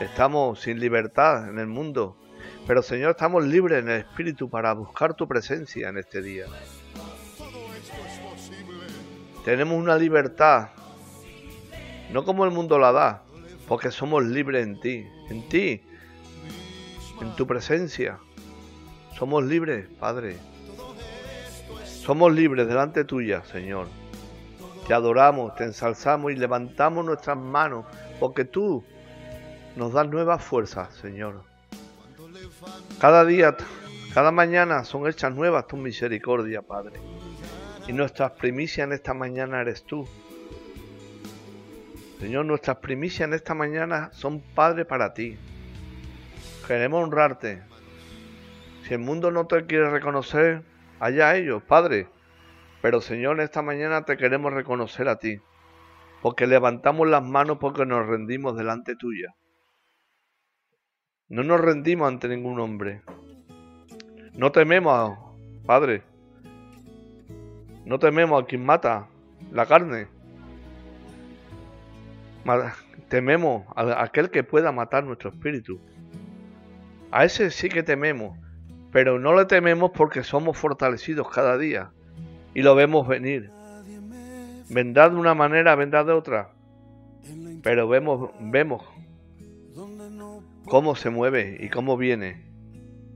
Estamos 0.00 0.60
sin 0.60 0.80
libertad 0.80 1.50
en 1.50 1.58
el 1.58 1.66
mundo, 1.66 2.16
pero 2.66 2.82
Señor, 2.82 3.10
estamos 3.10 3.44
libres 3.44 3.82
en 3.82 3.90
el 3.90 4.00
Espíritu 4.00 4.48
para 4.48 4.72
buscar 4.72 5.12
tu 5.12 5.28
presencia 5.28 5.90
en 5.90 5.98
este 5.98 6.22
día. 6.22 6.46
Tenemos 9.44 9.78
una 9.78 9.96
libertad, 9.96 10.70
no 12.10 12.24
como 12.24 12.46
el 12.46 12.50
mundo 12.50 12.78
la 12.78 12.92
da, 12.92 13.24
porque 13.68 13.90
somos 13.90 14.24
libres 14.24 14.66
en 14.66 14.80
ti, 14.80 15.06
en 15.28 15.46
ti, 15.50 15.82
en 17.20 17.36
tu 17.36 17.46
presencia. 17.46 18.18
Somos 19.18 19.44
libres, 19.44 19.86
Padre. 19.98 20.38
Somos 21.84 22.32
libres 22.32 22.66
delante 22.66 23.04
tuya, 23.04 23.44
Señor. 23.44 23.86
Te 24.86 24.94
adoramos, 24.94 25.54
te 25.56 25.64
ensalzamos 25.64 26.32
y 26.32 26.36
levantamos 26.36 27.04
nuestras 27.04 27.36
manos, 27.36 27.84
porque 28.18 28.46
tú 28.46 28.82
nos 29.76 29.92
das 29.92 30.08
nuevas 30.08 30.42
fuerzas, 30.42 30.94
Señor. 30.94 31.42
Cada 33.00 33.24
día, 33.24 33.56
cada 34.12 34.30
mañana 34.30 34.84
son 34.84 35.06
hechas 35.06 35.34
nuevas 35.34 35.66
tu 35.66 35.76
misericordia, 35.76 36.62
Padre. 36.62 37.00
Y 37.86 37.92
nuestras 37.92 38.32
primicias 38.32 38.86
en 38.86 38.92
esta 38.92 39.14
mañana 39.14 39.60
eres 39.60 39.84
tú. 39.84 40.06
Señor, 42.18 42.44
nuestras 42.44 42.76
primicias 42.78 43.26
en 43.26 43.34
esta 43.34 43.54
mañana 43.54 44.10
son, 44.12 44.40
Padre, 44.40 44.84
para 44.84 45.14
ti. 45.14 45.38
Queremos 46.66 47.02
honrarte. 47.02 47.62
Si 48.86 48.94
el 48.94 49.00
mundo 49.00 49.30
no 49.30 49.46
te 49.46 49.64
quiere 49.66 49.88
reconocer, 49.90 50.62
allá 50.98 51.36
ellos, 51.36 51.62
Padre. 51.62 52.08
Pero 52.82 53.00
Señor, 53.00 53.40
esta 53.40 53.62
mañana 53.62 54.04
te 54.04 54.16
queremos 54.16 54.52
reconocer 54.52 55.08
a 55.08 55.16
ti. 55.16 55.40
Porque 56.22 56.46
levantamos 56.46 57.08
las 57.08 57.22
manos 57.22 57.58
porque 57.58 57.86
nos 57.86 58.06
rendimos 58.06 58.56
delante 58.56 58.96
tuya. 58.96 59.34
No 61.30 61.44
nos 61.44 61.60
rendimos 61.60 62.08
ante 62.08 62.28
ningún 62.28 62.58
hombre. 62.58 63.02
No 64.34 64.50
tememos, 64.50 65.16
Padre. 65.64 66.02
No 67.84 68.00
tememos 68.00 68.42
a 68.42 68.46
quien 68.46 68.66
mata 68.66 69.06
la 69.52 69.64
carne. 69.64 70.08
Tememos 73.08 73.62
a 73.76 74.02
aquel 74.02 74.30
que 74.30 74.42
pueda 74.42 74.72
matar 74.72 75.04
nuestro 75.04 75.30
espíritu. 75.30 75.78
A 77.12 77.24
ese 77.24 77.52
sí 77.52 77.68
que 77.68 77.84
tememos, 77.84 78.36
pero 78.90 79.20
no 79.20 79.36
le 79.36 79.44
tememos 79.44 79.92
porque 79.94 80.24
somos 80.24 80.58
fortalecidos 80.58 81.30
cada 81.30 81.56
día 81.56 81.92
y 82.54 82.62
lo 82.62 82.74
vemos 82.74 83.06
venir. 83.06 83.52
Vendrá 84.68 85.08
de 85.08 85.14
una 85.14 85.34
manera, 85.34 85.76
vendrá 85.76 86.02
de 86.02 86.12
otra, 86.12 86.50
pero 87.62 87.86
vemos, 87.86 88.30
vemos 88.40 88.82
cómo 90.70 90.94
se 90.94 91.10
mueve 91.10 91.56
y 91.58 91.68
cómo 91.68 91.96
viene, 91.96 92.46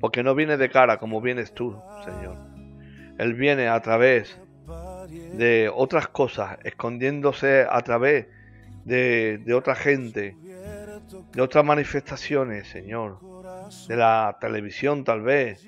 porque 0.01 0.25
no 0.25 0.35
viene 0.35 0.57
de 0.57 0.69
cara 0.69 0.99
como 0.99 1.21
vienes 1.21 1.53
tú, 1.55 1.81
Señor. 2.05 2.37
Él 3.17 3.35
viene 3.35 3.69
a 3.69 3.81
través 3.81 4.41
de 5.35 5.71
otras 5.73 6.09
cosas, 6.09 6.59
escondiéndose 6.65 7.65
a 7.71 7.81
través 7.83 8.27
de, 8.85 9.55
otra 9.55 9.77
gente, 9.77 10.37
de 11.33 11.41
otras 11.41 11.65
manifestaciones, 11.65 12.67
Señor, 12.67 13.21
de 13.87 13.97
la 13.97 14.37
televisión 14.41 15.05
tal 15.05 15.23
vez, 15.23 15.65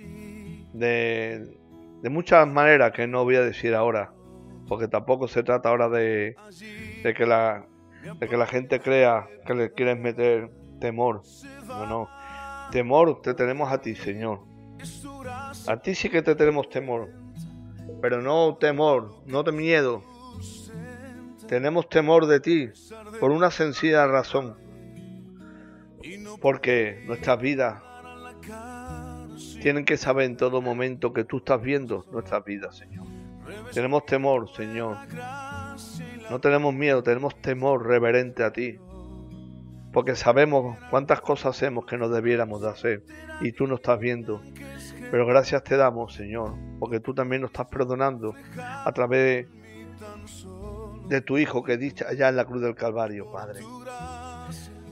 de, 0.72 1.56
de 2.02 2.10
muchas 2.10 2.48
maneras 2.48 2.90
que 2.92 3.06
no 3.06 3.22
voy 3.22 3.36
a 3.36 3.42
decir 3.42 3.76
ahora, 3.76 4.12
porque 4.66 4.88
tampoco 4.88 5.28
se 5.28 5.44
trata 5.44 5.68
ahora 5.68 5.88
de, 5.88 6.34
de 7.04 7.14
que 7.14 7.26
la 7.26 7.64
de 8.20 8.28
que 8.28 8.36
la 8.36 8.46
gente 8.46 8.78
crea 8.78 9.26
que 9.44 9.54
le 9.54 9.72
quieres 9.72 9.98
meter 9.98 10.48
temor. 10.78 11.22
No, 11.66 11.86
no. 11.86 12.08
Temor 12.70 13.22
te 13.22 13.34
tenemos 13.34 13.72
a 13.72 13.80
ti, 13.80 13.94
Señor. 13.94 14.40
A 15.66 15.76
ti 15.78 15.94
sí 15.94 16.08
que 16.08 16.22
te 16.22 16.34
tenemos 16.34 16.68
temor. 16.68 17.12
Pero 18.00 18.20
no 18.20 18.56
temor, 18.56 19.22
no 19.26 19.42
de 19.42 19.52
miedo. 19.52 20.02
Tenemos 21.46 21.88
temor 21.88 22.26
de 22.26 22.40
ti 22.40 22.68
por 23.20 23.30
una 23.30 23.50
sencilla 23.50 24.06
razón. 24.06 24.56
Porque 26.40 27.02
nuestras 27.06 27.40
vidas 27.40 27.82
tienen 29.60 29.84
que 29.84 29.96
saber 29.96 30.26
en 30.26 30.36
todo 30.36 30.60
momento 30.60 31.12
que 31.12 31.24
tú 31.24 31.38
estás 31.38 31.60
viendo 31.62 32.04
nuestras 32.10 32.44
vidas, 32.44 32.76
Señor. 32.76 33.06
Tenemos 33.72 34.04
temor, 34.06 34.48
Señor. 34.54 34.96
No 36.30 36.40
tenemos 36.40 36.74
miedo, 36.74 37.02
tenemos 37.02 37.40
temor 37.40 37.86
reverente 37.86 38.42
a 38.42 38.52
ti. 38.52 38.78
Porque 39.96 40.14
sabemos 40.14 40.76
cuántas 40.90 41.22
cosas 41.22 41.56
hacemos 41.56 41.86
que 41.86 41.96
no 41.96 42.10
debiéramos 42.10 42.60
de 42.60 42.68
hacer 42.68 43.02
y 43.40 43.52
tú 43.52 43.66
nos 43.66 43.78
estás 43.78 43.98
viendo. 43.98 44.42
Pero 45.10 45.24
gracias 45.24 45.64
te 45.64 45.78
damos, 45.78 46.12
Señor, 46.12 46.52
porque 46.78 47.00
tú 47.00 47.14
también 47.14 47.40
nos 47.40 47.48
estás 47.48 47.68
perdonando 47.68 48.34
a 48.58 48.92
través 48.92 49.46
de 51.08 51.20
tu 51.22 51.38
Hijo 51.38 51.64
que 51.64 51.78
diste 51.78 52.04
allá 52.06 52.28
en 52.28 52.36
la 52.36 52.44
cruz 52.44 52.60
del 52.60 52.74
Calvario, 52.74 53.32
Padre. 53.32 53.60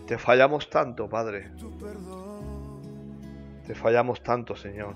Te 0.06 0.16
fallamos 0.16 0.70
tanto, 0.70 1.06
Padre. 1.06 1.50
Te 3.66 3.74
fallamos 3.74 4.22
tanto, 4.22 4.56
Señor. 4.56 4.94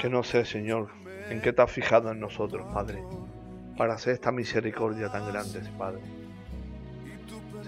Que 0.00 0.10
no 0.10 0.24
sé, 0.24 0.44
Señor, 0.44 0.88
en 1.30 1.40
qué 1.40 1.52
te 1.52 1.62
has 1.62 1.70
fijado 1.70 2.10
en 2.10 2.18
nosotros, 2.18 2.66
Padre, 2.74 3.00
para 3.76 3.94
hacer 3.94 4.14
esta 4.14 4.32
misericordia 4.32 5.08
tan 5.12 5.30
grande, 5.30 5.60
Padre. 5.78 6.17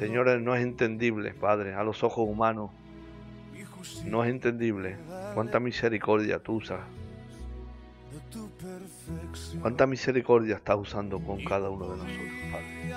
Señor, 0.01 0.41
no 0.41 0.55
es 0.55 0.63
entendible, 0.63 1.35
Padre, 1.35 1.75
a 1.75 1.85
los 1.85 2.03
ojos 2.03 2.27
humanos. 2.27 2.71
No 4.07 4.25
es 4.25 4.31
entendible 4.31 4.97
cuánta 5.35 5.61
misericordia 5.61 6.39
tú 6.39 6.55
usas. 6.55 6.81
Cuánta 9.61 9.87
misericordia 9.87 10.57
estás 10.57 10.77
usando 10.79 11.21
con 11.21 11.45
cada 11.45 11.69
uno 11.69 11.91
de 11.91 11.97
nosotros, 11.99 12.31
Padre. 12.51 12.91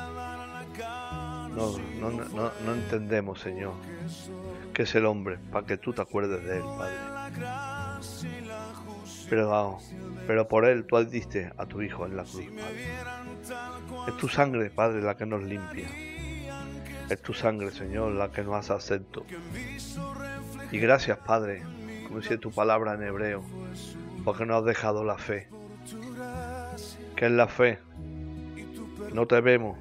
No, 1.53 1.77
no, 1.99 2.51
no, 2.65 2.73
entendemos, 2.73 3.41
Señor, 3.41 3.73
que 4.73 4.83
es 4.83 4.95
el 4.95 5.05
hombre 5.05 5.37
para 5.51 5.67
que 5.67 5.75
tú 5.75 5.91
te 5.91 6.01
acuerdes 6.01 6.41
de 6.45 6.57
él, 6.57 6.63
Padre. 6.63 6.95
Pero, 9.29 9.77
pero 10.25 10.47
por 10.47 10.65
él 10.65 10.85
tú 10.85 11.03
diste 11.03 11.51
a 11.57 11.65
tu 11.65 11.81
Hijo 11.81 12.05
en 12.05 12.15
la 12.15 12.23
cruz, 12.23 12.45
Padre. 12.45 14.07
Es 14.07 14.17
tu 14.17 14.29
sangre, 14.29 14.69
Padre, 14.69 15.01
la 15.01 15.17
que 15.17 15.25
nos 15.25 15.43
limpia. 15.43 15.89
Es 17.13 17.21
tu 17.21 17.31
sangre, 17.31 17.69
Señor, 17.69 18.13
la 18.13 18.31
que 18.31 18.41
nos 18.41 18.55
hace 18.55 18.73
acepto. 18.73 19.23
Y 20.71 20.79
gracias, 20.79 21.19
Padre, 21.19 21.61
como 22.07 22.19
dice 22.19 22.39
tu 22.39 22.49
palabra 22.49 22.95
en 22.95 23.03
hebreo, 23.03 23.43
porque 24.25 24.47
nos 24.47 24.57
has 24.57 24.65
dejado 24.65 25.03
la 25.03 25.19
fe. 25.19 25.47
Que 27.15 27.27
es 27.27 27.31
la 27.31 27.47
fe. 27.47 27.77
No 29.13 29.27
te 29.27 29.39
vemos, 29.41 29.77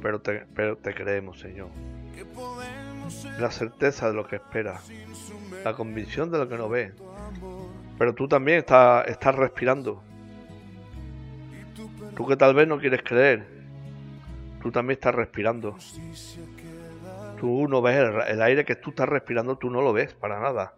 pero 0.00 0.20
te, 0.20 0.46
pero 0.54 0.78
te 0.78 0.94
creemos, 0.94 1.40
Señor. 1.40 1.66
La 3.40 3.50
certeza 3.50 4.06
de 4.06 4.14
lo 4.14 4.28
que 4.28 4.36
esperas, 4.36 4.88
la 5.64 5.74
convicción 5.74 6.30
de 6.30 6.38
lo 6.38 6.48
que 6.48 6.56
no 6.56 6.68
ves. 6.68 6.92
Pero 7.98 8.14
tú 8.14 8.28
también 8.28 8.58
estás 8.58 9.34
respirando. 9.34 10.00
Tú 12.14 12.24
que 12.24 12.36
tal 12.36 12.54
vez 12.54 12.68
no 12.68 12.78
quieres 12.78 13.02
creer, 13.02 13.58
tú 14.62 14.70
también 14.70 14.96
estás 14.96 15.16
respirando. 15.16 15.76
Tú 17.38 17.68
no 17.68 17.80
ves 17.82 17.96
el, 17.96 18.20
el 18.28 18.42
aire 18.42 18.64
que 18.64 18.76
tú 18.76 18.90
estás 18.90 19.08
respirando, 19.08 19.56
tú 19.56 19.70
no 19.70 19.80
lo 19.80 19.92
ves 19.92 20.14
para 20.14 20.40
nada. 20.40 20.74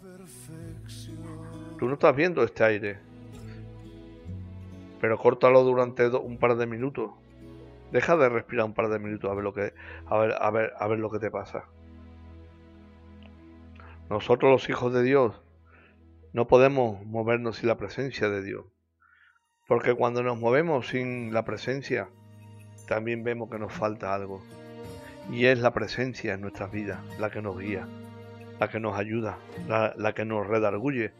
Tú 1.78 1.86
no 1.86 1.94
estás 1.94 2.14
viendo 2.14 2.42
este 2.42 2.62
aire. 2.64 2.98
Pero 5.00 5.16
córtalo 5.16 5.62
durante 5.62 6.06
un 6.08 6.38
par 6.38 6.56
de 6.56 6.66
minutos. 6.66 7.12
Deja 7.90 8.16
de 8.16 8.28
respirar 8.28 8.66
un 8.66 8.74
par 8.74 8.88
de 8.88 8.98
minutos 8.98 9.30
a 9.30 9.34
ver 9.34 9.42
lo 9.42 9.54
que 9.54 9.72
a 10.06 10.18
ver, 10.18 10.34
a 10.38 10.50
ver, 10.50 10.72
a 10.78 10.86
ver 10.86 10.98
lo 10.98 11.10
que 11.10 11.18
te 11.18 11.30
pasa. 11.30 11.64
Nosotros 14.10 14.50
los 14.50 14.68
hijos 14.68 14.92
de 14.92 15.02
Dios 15.02 15.40
no 16.32 16.46
podemos 16.46 17.04
movernos 17.06 17.56
sin 17.56 17.68
la 17.68 17.76
presencia 17.76 18.28
de 18.28 18.42
Dios. 18.42 18.66
Porque 19.66 19.94
cuando 19.94 20.22
nos 20.22 20.38
movemos 20.38 20.88
sin 20.88 21.32
la 21.32 21.44
presencia, 21.44 22.08
también 22.86 23.24
vemos 23.24 23.48
que 23.50 23.58
nos 23.58 23.72
falta 23.72 24.14
algo. 24.14 24.42
Y 25.30 25.46
es 25.46 25.60
la 25.60 25.72
presencia 25.72 26.34
en 26.34 26.40
nuestras 26.40 26.70
vidas 26.72 26.98
la 27.18 27.30
que 27.30 27.40
nos 27.40 27.58
guía, 27.58 27.86
la 28.58 28.68
que 28.68 28.80
nos 28.80 28.98
ayuda, 28.98 29.38
la, 29.68 29.94
la 29.96 30.12
que 30.12 30.24
nos 30.24 30.46
redarguye. 30.46 31.12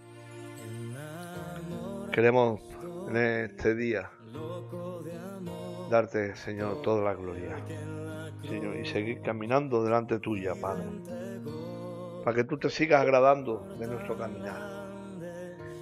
Queremos 2.13 2.61
en 3.09 3.17
este 3.17 3.75
día 3.75 4.11
darte, 5.91 6.37
Señor, 6.37 6.83
toda 6.83 7.05
la 7.05 7.15
gloria. 7.15 7.57
Señor, 8.43 8.77
y 8.77 8.87
seguir 8.87 9.21
caminando 9.23 9.85
delante 9.85 10.19
tuya, 10.19 10.55
Padre. 10.55 10.85
Para 12.25 12.37
que 12.37 12.45
tú 12.45 12.59
te 12.59 12.71
sigas 12.71 13.03
agradando 13.03 13.67
de 13.79 13.87
nuestro 13.87 14.17
caminar. 14.17 14.81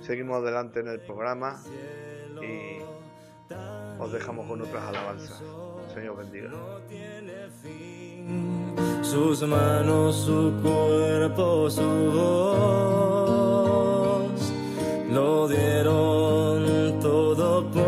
Seguimos 0.02 0.42
adelante 0.42 0.80
en 0.80 0.88
el 0.88 1.00
programa 1.00 1.62
y 2.42 2.78
os 3.98 4.12
dejamos 4.12 4.46
con 4.46 4.62
otras 4.62 4.82
alabanzas. 4.84 5.42
Señor 5.94 6.16
bendiga. 6.16 6.50
Sus 9.02 9.42
manos, 9.42 10.16
su 10.16 10.52
cuerpo, 10.62 11.70
su 11.70 11.82
voz, 12.14 13.50
lo 15.10 15.48
dieron 15.48 16.98
todo 17.00 17.64
por 17.70 17.87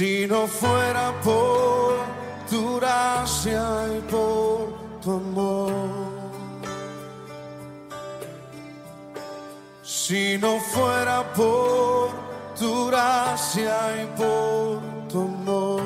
Si 0.00 0.26
no 0.26 0.46
fuera 0.46 1.12
por 1.22 1.98
tu 2.48 2.76
gracia 2.76 3.62
y 3.98 4.00
por 4.10 4.72
tu 5.02 5.10
amor. 5.12 5.72
Si 9.82 10.38
no 10.38 10.58
fuera 10.58 11.22
por 11.34 12.08
tu 12.58 12.86
gracia 12.86 13.76
y 14.02 14.06
por 14.18 14.80
tu 15.10 15.20
amor. 15.20 15.82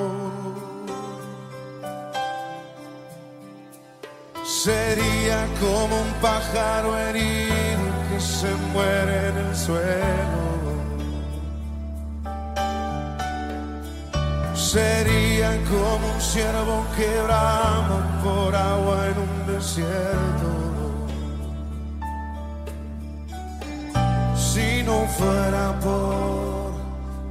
Sería 4.45 5.45
como 5.59 6.03
un 6.03 6.13
pájaro 6.23 6.97
herido 6.97 7.85
que 8.13 8.21
se 8.21 8.55
muere 8.73 9.29
en 9.31 9.37
el 9.39 9.57
suelo. 9.57 10.44
Sería 14.75 15.51
como 15.71 16.15
un 16.15 16.21
ciervo 16.21 16.85
que 16.97 17.23
brama 17.23 18.21
por 18.25 18.57
agua 18.57 19.07
en 19.07 19.19
un 19.19 19.55
desierto. 19.55 20.51
Si 24.35 24.83
no 24.83 25.07
fuera 25.17 25.79
por 25.79 26.73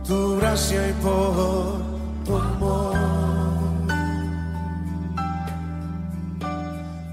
tu 0.08 0.38
gracia 0.38 0.88
y 0.88 0.93
por 0.93 1.82
tu 2.23 2.38
amor. 2.38 2.95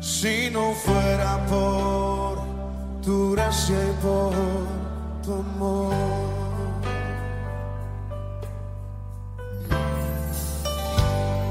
Si 0.01 0.49
no 0.53 0.75
fuera 0.75 1.45
por 1.49 2.39
tu 3.03 3.33
gracia 3.33 3.79
y 3.83 3.93
por 4.01 4.33
tu 5.25 5.33
amor. 5.33 6.40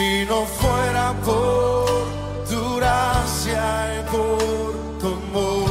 Si 0.00 0.24
no 0.24 0.46
fuera 0.46 1.12
por 1.26 2.06
tu 2.48 2.76
gracia 2.76 3.62
y 3.96 4.10
por 4.10 4.98
tu 4.98 5.08
amor. 5.20 5.68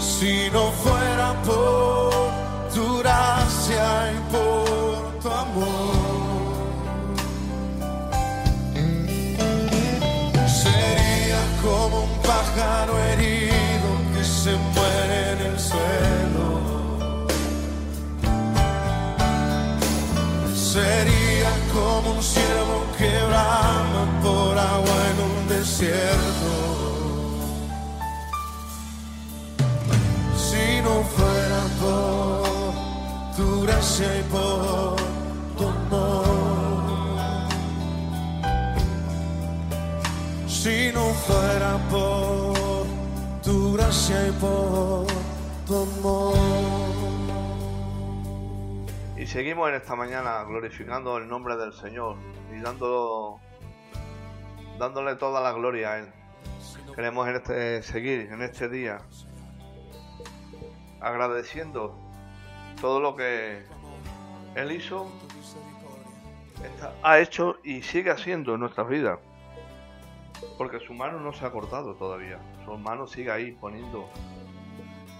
Si 0.00 0.48
no 0.54 0.72
fuera 0.82 1.34
por 1.44 2.30
tu 2.74 2.98
gracia 3.00 3.86
y 4.14 4.18
por 4.32 5.20
tu 5.20 5.28
amor. 5.28 5.96
Sería 10.62 11.42
como 11.62 12.04
un 12.04 12.14
pájaro 12.22 12.98
herido 13.10 13.88
que 14.14 14.24
se 14.24 14.52
muere 14.56 14.85
Sería 20.76 21.52
como 21.72 22.16
un 22.16 22.22
ciervo 22.22 22.84
que 22.98 23.10
por 24.22 24.58
agua 24.58 24.96
en 25.10 25.18
un 25.30 25.48
desierto. 25.48 26.52
Si 30.36 30.82
no 30.82 31.02
fuera 31.16 31.62
por 31.80 32.74
tu 33.36 33.62
gracia 33.62 34.18
y 34.18 34.22
por 34.24 34.96
tu 35.56 35.64
amor. 35.66 36.26
Si 40.46 40.92
no 40.92 41.06
fuera 41.26 41.72
por 41.88 42.86
tu 43.42 43.72
gracia 43.72 44.28
y 44.28 44.32
por 44.32 45.06
tu 45.66 45.74
amor. 45.74 46.45
Seguimos 49.26 49.68
en 49.68 49.74
esta 49.74 49.96
mañana 49.96 50.44
glorificando 50.44 51.18
el 51.18 51.26
nombre 51.26 51.56
del 51.56 51.72
Señor 51.72 52.16
y 52.54 52.60
dándolo, 52.60 53.40
dándole 54.78 55.16
toda 55.16 55.40
la 55.40 55.52
gloria 55.52 55.90
a 55.90 55.98
Él. 55.98 56.12
Queremos 56.94 57.26
en 57.26 57.34
este, 57.34 57.82
seguir 57.82 58.30
en 58.30 58.40
este 58.42 58.68
día 58.68 58.98
agradeciendo 61.00 61.98
todo 62.80 63.00
lo 63.00 63.16
que 63.16 63.64
Él 64.54 64.70
hizo, 64.70 65.10
ha 67.02 67.18
hecho 67.18 67.58
y 67.64 67.82
sigue 67.82 68.12
haciendo 68.12 68.54
en 68.54 68.60
nuestras 68.60 68.88
vidas. 68.88 69.18
Porque 70.56 70.78
su 70.78 70.94
mano 70.94 71.18
no 71.18 71.32
se 71.32 71.44
ha 71.44 71.50
cortado 71.50 71.96
todavía. 71.96 72.38
Su 72.64 72.78
mano 72.78 73.08
sigue 73.08 73.32
ahí 73.32 73.52
poniendo, 73.52 74.08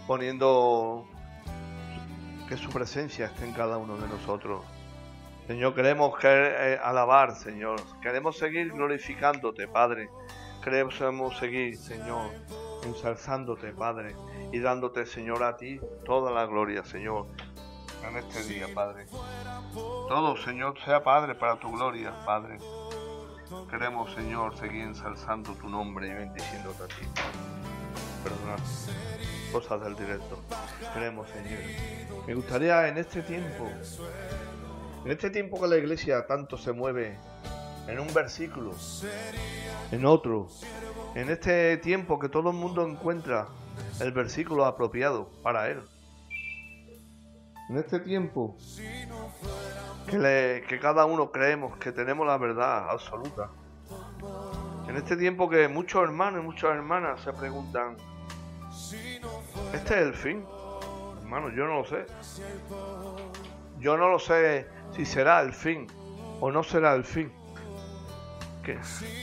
poniendo 0.07 1.09
que 2.49 2.57
su 2.57 2.71
presencia 2.71 3.27
esté 3.27 3.45
en 3.45 3.53
cada 3.53 3.77
uno 3.77 3.97
de 3.97 4.09
nosotros. 4.09 4.65
Señor, 5.47 5.75
queremos 5.75 6.19
que, 6.19 6.29
eh, 6.29 6.79
alabar, 6.83 7.37
Señor. 7.37 7.81
Queremos 8.01 8.37
seguir 8.37 8.73
glorificándote, 8.73 9.69
Padre. 9.69 10.11
Queremos 10.63 10.97
seguir, 11.39 11.77
Señor, 11.77 12.31
ensalzándote, 12.83 13.73
Padre, 13.73 14.17
y 14.53 14.59
dándote, 14.59 15.07
Señor, 15.07 15.45
a 15.45 15.57
ti 15.57 15.81
toda 16.05 16.33
la 16.33 16.47
gloria, 16.47 16.85
Señor, 16.85 17.29
en 18.09 18.17
este 18.17 18.43
día, 18.43 18.67
Padre. 18.75 19.07
Todo, 19.73 20.37
Señor, 20.37 20.75
sea, 20.85 21.05
Padre, 21.05 21.37
para 21.37 21.61
tu 21.61 21.71
gloria, 21.71 22.13
Padre. 22.25 22.59
Queremos, 23.71 24.13
Señor, 24.15 24.57
seguir 24.57 24.83
ensalzando 24.83 25.55
tu 25.55 25.69
nombre 25.69 26.09
y 26.09 26.15
bendiciéndote 26.15 26.83
a 26.83 26.89
ti. 26.89 27.07
Perdonad 28.25 28.59
cosas 29.53 29.81
del 29.83 29.95
directo. 29.97 30.41
Queremos, 30.95 31.29
Señor. 31.31 31.61
Me 32.27 32.35
gustaría 32.35 32.89
en 32.89 32.99
este 32.99 33.23
tiempo, 33.23 33.69
en 35.05 35.11
este 35.11 35.31
tiempo 35.31 35.61
que 35.61 35.69
la 35.69 35.77
iglesia 35.77 36.27
tanto 36.27 36.57
se 36.59 36.73
mueve 36.73 37.17
en 37.89 38.01
un 38.01 38.13
versículo, 38.13 38.73
en 39.93 40.05
otro, 40.05 40.49
en 41.15 41.31
este 41.31 41.77
tiempo 41.79 42.19
que 42.19 42.29
todo 42.29 42.51
el 42.51 42.57
mundo 42.57 42.87
encuentra 42.87 43.47
el 44.01 44.13
versículo 44.13 44.65
apropiado 44.65 45.29
para 45.43 45.69
él. 45.71 45.81
En 47.69 47.77
este 47.79 47.99
tiempo 48.01 48.57
que, 50.09 50.19
le- 50.19 50.63
que 50.69 50.79
cada 50.81 51.05
uno 51.05 51.31
creemos 51.33 51.77
que 51.79 51.93
tenemos 51.93 52.27
la 52.27 52.39
verdad 52.39 52.91
absoluta. 52.91 53.51
En 54.89 54.97
este 54.97 55.17
tiempo 55.17 55.49
que 55.49 55.67
muchos 55.69 56.03
hermanos 56.03 56.43
y 56.43 56.47
muchas 56.47 56.71
hermanas 56.71 57.21
se 57.23 57.33
preguntan, 57.33 57.97
¿este 59.73 59.95
es 59.95 60.07
el 60.07 60.15
fin? 60.15 60.45
Hermano, 61.23 61.51
yo 61.51 61.67
no 61.67 61.79
lo 61.79 61.85
sé. 61.85 62.07
Yo 63.79 63.97
no 63.97 64.09
lo 64.09 64.19
sé 64.19 64.67
si 64.95 65.05
será 65.05 65.41
el 65.41 65.53
fin 65.53 65.87
o 66.41 66.51
no 66.51 66.63
será 66.63 66.95
el 66.95 67.05
fin. 67.05 67.33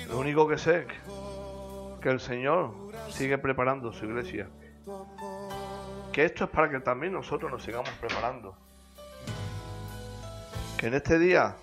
Lo 0.07 0.19
único 0.19 0.47
que 0.47 0.57
sé 0.57 0.79
es 0.79 0.87
que 2.01 2.09
el 2.09 2.19
Señor 2.19 2.73
sigue 3.09 3.37
preparando 3.37 3.91
su 3.91 4.05
iglesia. 4.05 4.49
Que 6.13 6.25
esto 6.25 6.45
es 6.45 6.49
para 6.49 6.69
que 6.69 6.79
también 6.79 7.13
nosotros 7.13 7.51
nos 7.51 7.63
sigamos 7.63 7.89
preparando. 7.99 8.55
Que 10.77 10.87
en 10.87 10.93
este 10.93 11.19
día 11.19 11.55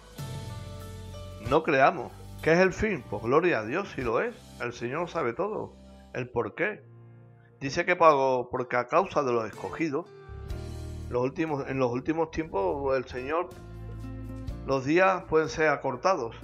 no 1.48 1.62
creamos 1.62 2.12
que 2.42 2.52
es 2.52 2.58
el 2.58 2.72
fin. 2.72 3.02
Pues 3.08 3.22
gloria 3.22 3.60
a 3.60 3.64
Dios 3.64 3.88
si 3.94 4.02
lo 4.02 4.20
es. 4.20 4.34
El 4.60 4.72
Señor 4.72 5.08
sabe 5.08 5.32
todo. 5.32 5.74
El 6.12 6.28
por 6.28 6.54
qué. 6.54 6.89
Dice 7.60 7.84
que 7.84 7.94
pago 7.94 8.48
porque 8.50 8.76
a 8.76 8.86
causa 8.86 9.22
de 9.22 9.32
los 9.32 9.46
escogidos, 9.46 10.06
los 11.10 11.22
últimos, 11.22 11.68
en 11.68 11.78
los 11.78 11.92
últimos 11.92 12.30
tiempos 12.30 12.96
el 12.96 13.04
Señor, 13.04 13.50
los 14.66 14.86
días 14.86 15.24
pueden 15.24 15.50
ser 15.50 15.68
acortados. 15.68 16.34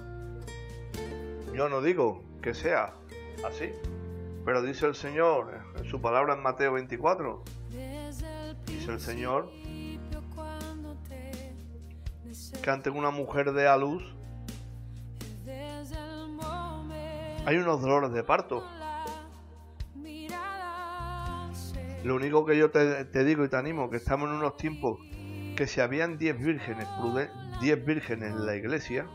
Yo 1.55 1.71
no 1.71 1.81
digo 1.81 2.23
que 2.43 2.53
sea 2.53 2.93
así, 3.49 3.71
pero 4.45 4.61
dice 4.61 4.85
el 4.85 4.95
Señor 4.95 5.63
en 5.79 5.87
su 5.87 6.03
palabra 6.03 6.35
en 6.35 6.43
Mateo 6.43 6.75
24, 6.75 7.43
dice 8.67 8.93
el 8.93 9.01
Señor 9.01 9.51
que 12.63 12.71
ante 12.71 12.91
una 12.91 13.11
mujer 13.11 13.53
de 13.53 13.67
a 13.67 13.79
luz 13.79 14.05
hay 17.47 17.57
unos 17.57 17.81
dolores 17.81 18.13
de 18.13 18.23
parto. 18.23 18.76
Lo 22.07 22.15
único 22.15 22.47
que 22.47 22.57
yo 22.57 22.71
te, 22.71 23.25
digo 23.25 23.45
y 23.45 23.49
te 23.49 23.57
animo, 23.57 23.91
que 23.91 23.97
estamos 23.97 24.29
en 24.29 24.37
unos 24.37 24.57
tiempos 24.57 25.01
que 25.57 25.67
si 25.67 25.81
habían 25.81 26.19
10 26.19 26.39
vírgenes, 26.39 26.87
pruden- 27.01 27.29
10 27.61 27.85
vírgenes 27.85 28.31
en 28.31 28.47
la 28.47 28.55
iglesia, 28.55 29.09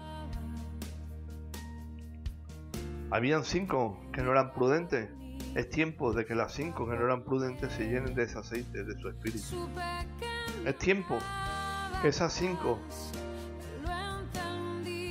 habían 3.10 3.45
5 3.45 3.97
que 4.12 4.21
no 4.21 4.32
eran 4.32 4.51
prudentes. 4.54 5.10
Es 5.56 5.69
tiempo 5.69 6.12
de 6.12 6.25
que 6.25 6.36
las 6.36 6.51
5 6.54 6.86
que 6.86 6.95
no 6.97 7.06
eran 7.06 7.23
prudentes 7.23 7.71
se 7.71 7.86
llenen 7.86 8.13
de 8.13 8.23
ese 8.23 8.39
aceite, 8.39 8.84
de 8.84 8.99
su 8.99 9.08
espíritu. 9.08 9.69
Es 10.65 10.77
tiempo 10.77 11.17
que 12.01 12.10
esas 12.10 12.34
5 12.34 12.77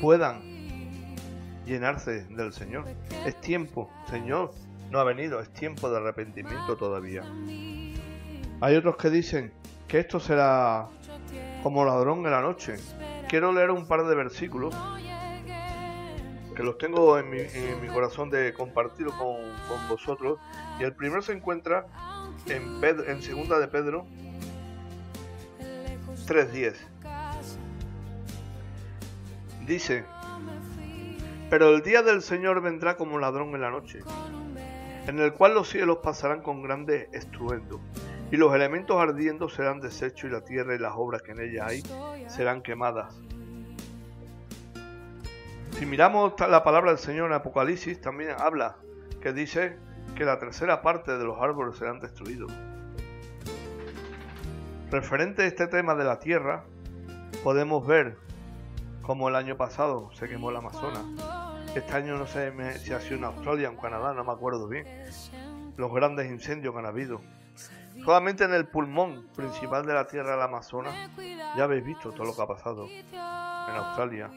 puedan 0.03 0.43
llenarse 1.64 2.27
del 2.27 2.53
Señor. 2.53 2.85
Es 3.25 3.40
tiempo, 3.40 3.90
Señor, 4.11 4.53
no 4.90 4.98
ha 4.98 5.05
venido, 5.05 5.40
es 5.40 5.50
tiempo 5.53 5.90
de 5.90 5.98
arrepentimiento 5.98 6.76
todavía. 6.76 7.22
Hay 8.61 8.76
otros 8.76 8.96
que 8.96 9.11
dicen 9.11 9.53
que 9.88 10.00
esto 10.00 10.20
será 10.20 10.88
como 11.62 11.85
ladrón 11.85 12.24
en 12.26 12.33
la 12.33 12.40
noche. 12.40 12.76
Quiero 13.29 13.53
leer 13.53 13.70
un 13.70 13.87
par 13.87 14.05
de 14.05 14.14
versículos 14.14 14.74
que 16.55 16.62
los 16.62 16.76
tengo 16.79 17.18
en 17.18 17.31
mi, 17.31 17.38
en 17.40 17.81
mi 17.81 17.88
corazón 17.88 18.29
de 18.29 18.53
compartirlo 18.53 19.12
con, 19.12 19.37
vosotros. 19.88 20.38
Y 20.79 20.83
el 20.83 20.94
primero 20.94 21.22
se 21.22 21.33
encuentra 21.33 21.87
en, 22.46 22.83
en 22.85 23.22
segunda 23.22 23.59
de 23.59 23.68
Pedro 23.68 24.07
3.10. 26.26 26.74
Dice, 29.66 30.05
pero 31.48 31.70
el 31.70 31.83
día 31.83 32.03
del 32.03 32.22
Señor 32.22 32.61
vendrá 32.61 32.96
como 32.96 33.18
ladrón 33.18 33.55
en 33.55 33.61
la 33.61 33.70
noche, 33.70 34.00
en 35.07 35.19
el 35.19 35.33
cual 35.33 35.55
los 35.55 35.69
cielos 35.69 35.99
pasarán 36.03 36.43
con 36.43 36.63
grande 36.63 37.09
estruendo, 37.13 37.81
y 38.31 38.37
los 38.37 38.55
elementos 38.55 38.97
ardiendo 38.97 39.49
serán 39.49 39.81
deshechos, 39.81 40.31
y 40.31 40.33
la 40.33 40.43
tierra 40.43 40.75
y 40.75 40.79
las 40.79 40.93
obras 40.95 41.23
que 41.23 41.33
en 41.33 41.41
ella 41.41 41.67
hay 41.67 41.83
serán 42.29 42.63
quemadas. 42.63 43.21
Si 45.73 45.87
miramos 45.87 46.35
la 46.39 46.63
palabra 46.63 46.91
del 46.91 46.99
Señor 46.99 47.29
en 47.29 47.33
Apocalipsis, 47.33 48.01
también 48.01 48.35
habla 48.39 48.77
que 49.23 49.33
dice 49.33 49.79
que 50.15 50.25
la 50.25 50.39
tercera 50.39 50.83
parte 50.83 51.17
de 51.17 51.25
los 51.25 51.41
árboles 51.41 51.77
serán 51.77 52.01
destruidos. 52.01 52.53
Referente 54.91 55.43
a 55.43 55.47
este 55.47 55.67
tema 55.69 55.95
de 55.95 56.05
la 56.05 56.19
tierra, 56.19 56.65
podemos 57.43 57.87
ver 57.87 58.19
como 59.03 59.29
el 59.29 59.37
año 59.37 59.57
pasado 59.57 60.11
se 60.13 60.29
quemó 60.29 60.51
el 60.51 60.57
Amazonas. 60.57 61.39
Este 61.75 61.93
año 61.95 62.17
no 62.17 62.27
sé 62.27 62.53
si 62.81 62.93
ha 62.93 63.01
sido 63.01 63.17
en 63.17 63.25
Australia 63.25 63.69
o 63.69 63.73
en 63.73 63.79
Canadá, 63.79 64.13
no 64.13 64.25
me 64.25 64.33
acuerdo 64.33 64.67
bien. 64.67 64.87
Los 65.77 65.93
grandes 65.93 66.29
incendios 66.29 66.75
que 66.75 66.81
han 66.81 66.87
habido. 66.87 67.21
Solamente 68.05 68.45
en 68.45 68.55
el 68.55 68.67
pulmón 68.67 69.29
principal 69.37 69.87
de 69.87 69.95
la 69.95 70.07
tierra 70.07 70.33
del 70.33 70.43
Amazonas 70.43 70.95
ya 71.57 71.65
habéis 71.65 71.85
visto 71.85 72.13
todo 72.13 72.25
lo 72.25 72.35
que 72.35 72.43
ha 72.43 72.47
pasado 72.47 72.89
en 72.89 73.77
Australia. 73.77 74.31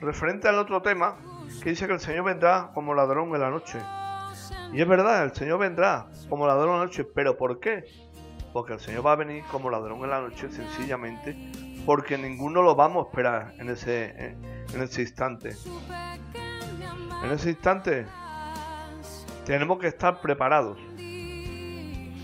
Referente 0.00 0.48
al 0.48 0.58
otro 0.58 0.80
tema, 0.80 1.16
que 1.62 1.70
dice 1.70 1.86
que 1.86 1.92
el 1.92 2.00
Señor 2.00 2.24
vendrá 2.24 2.70
como 2.72 2.94
ladrón 2.94 3.34
en 3.34 3.40
la 3.40 3.50
noche. 3.50 3.78
Y 4.72 4.80
es 4.80 4.88
verdad, 4.88 5.24
el 5.24 5.34
Señor 5.34 5.58
vendrá 5.58 6.06
como 6.28 6.46
ladrón 6.46 6.74
en 6.74 6.78
la 6.80 6.84
noche, 6.86 7.04
pero 7.04 7.36
¿por 7.36 7.60
qué? 7.60 7.84
Porque 8.52 8.72
el 8.74 8.80
Señor 8.80 9.06
va 9.06 9.12
a 9.12 9.16
venir 9.16 9.44
como 9.50 9.70
ladrón 9.70 10.02
en 10.02 10.10
la 10.10 10.20
noche 10.20 10.50
sencillamente 10.50 11.36
porque 11.86 12.18
ninguno 12.18 12.62
lo 12.62 12.74
vamos 12.74 13.06
a 13.06 13.08
esperar 13.08 13.54
en 13.58 13.70
ese, 13.70 14.36
en 14.76 14.82
ese 14.82 15.02
instante. 15.02 15.56
En 17.24 17.30
ese 17.32 17.50
instante 17.50 18.06
tenemos 19.44 19.78
que 19.78 19.88
estar 19.88 20.20
preparados. 20.20 20.78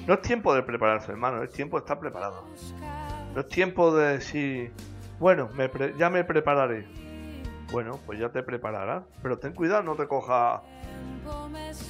No 0.07 0.15
es 0.15 0.21
tiempo 0.23 0.55
de 0.55 0.63
prepararse, 0.63 1.13
hermano, 1.13 1.43
es 1.43 1.53
tiempo 1.53 1.77
de 1.77 1.81
estar 1.81 1.99
preparado. 1.99 2.45
No 3.35 3.41
es 3.41 3.49
tiempo 3.49 3.95
de 3.97 4.09
decir, 4.19 4.73
bueno, 5.19 5.49
me 5.55 5.69
pre- 5.69 5.95
ya 5.97 6.11
me 6.11 6.25
prepararé. 6.25 6.87
Bueno, 7.71 7.99
pues 8.05 8.19
ya 8.19 8.29
te 8.29 8.43
prepararás, 8.43 9.05
pero 9.23 9.39
ten 9.39 9.55
cuidado, 9.55 9.83
no 9.83 9.95
te 9.95 10.07
coja 10.07 10.63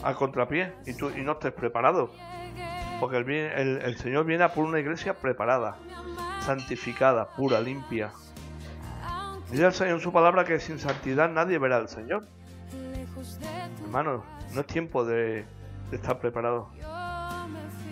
al 0.04 0.14
contrapié 0.14 0.72
y, 0.86 0.94
tú, 0.94 1.10
y 1.10 1.22
no 1.22 1.32
estés 1.32 1.52
preparado. 1.52 2.12
Porque 3.00 3.16
el, 3.16 3.28
el- 3.30 3.82
el 3.82 3.96
Señor 3.96 4.24
viene 4.26 4.44
a 4.44 4.52
por 4.54 4.64
una 4.64 4.78
iglesia 4.78 5.14
preparada, 5.14 5.76
santificada, 6.40 7.30
pura, 7.30 7.60
limpia. 7.60 8.12
Dice 9.52 9.66
el 9.66 9.72
Señor 9.74 9.94
en 9.96 10.00
su 10.00 10.12
palabra 10.12 10.46
que 10.46 10.58
sin 10.58 10.78
santidad 10.78 11.28
nadie 11.28 11.58
verá 11.58 11.76
al 11.76 11.86
Señor. 11.86 12.26
Hermano, 13.82 14.24
no 14.54 14.60
es 14.62 14.66
tiempo 14.66 15.04
de, 15.04 15.44
de 15.90 15.96
estar 15.96 16.18
preparado. 16.18 16.70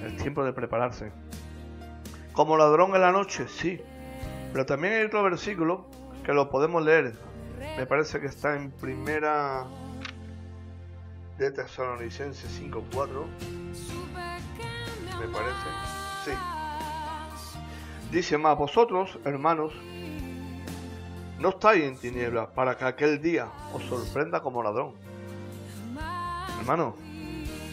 Es 0.06 0.16
tiempo 0.16 0.42
de 0.42 0.54
prepararse. 0.54 1.12
Como 2.32 2.56
ladrón 2.56 2.94
en 2.94 3.02
la 3.02 3.12
noche, 3.12 3.46
sí. 3.46 3.78
Pero 4.54 4.64
también 4.64 4.94
hay 4.94 5.04
otro 5.04 5.22
versículo 5.22 5.86
que 6.24 6.32
lo 6.32 6.48
podemos 6.48 6.82
leer. 6.82 7.12
Me 7.76 7.84
parece 7.84 8.20
que 8.20 8.26
está 8.28 8.56
en 8.56 8.70
primera 8.70 9.66
de 11.36 11.50
Tesalonicenses 11.50 12.58
5.4. 12.58 13.26
Me 15.20 15.28
parece. 15.28 15.66
Sí. 16.24 16.30
Dice 18.10 18.38
más, 18.38 18.56
vosotros, 18.56 19.18
hermanos, 19.26 19.74
no 21.40 21.48
estáis 21.48 21.84
en 21.84 21.96
tinieblas 21.96 22.48
para 22.54 22.76
que 22.76 22.84
aquel 22.84 23.20
día 23.20 23.48
os 23.72 23.82
sorprenda 23.84 24.40
como 24.40 24.62
ladrón. 24.62 24.92
Hermano, 26.60 26.94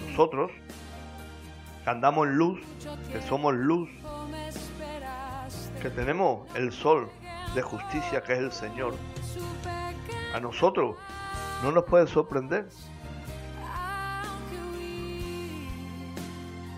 nosotros 0.09 0.51
que 1.83 1.89
andamos 1.89 2.27
en 2.27 2.37
luz, 2.37 2.61
que 3.11 3.21
somos 3.21 3.53
luz, 3.53 3.89
que 5.81 5.89
tenemos 5.89 6.49
el 6.55 6.71
sol 6.71 7.09
de 7.53 7.61
justicia 7.61 8.23
que 8.23 8.33
es 8.33 8.39
el 8.39 8.51
Señor, 8.53 8.93
a 10.33 10.39
nosotros 10.39 10.95
no 11.61 11.71
nos 11.73 11.83
puede 11.83 12.07
sorprender. 12.07 12.69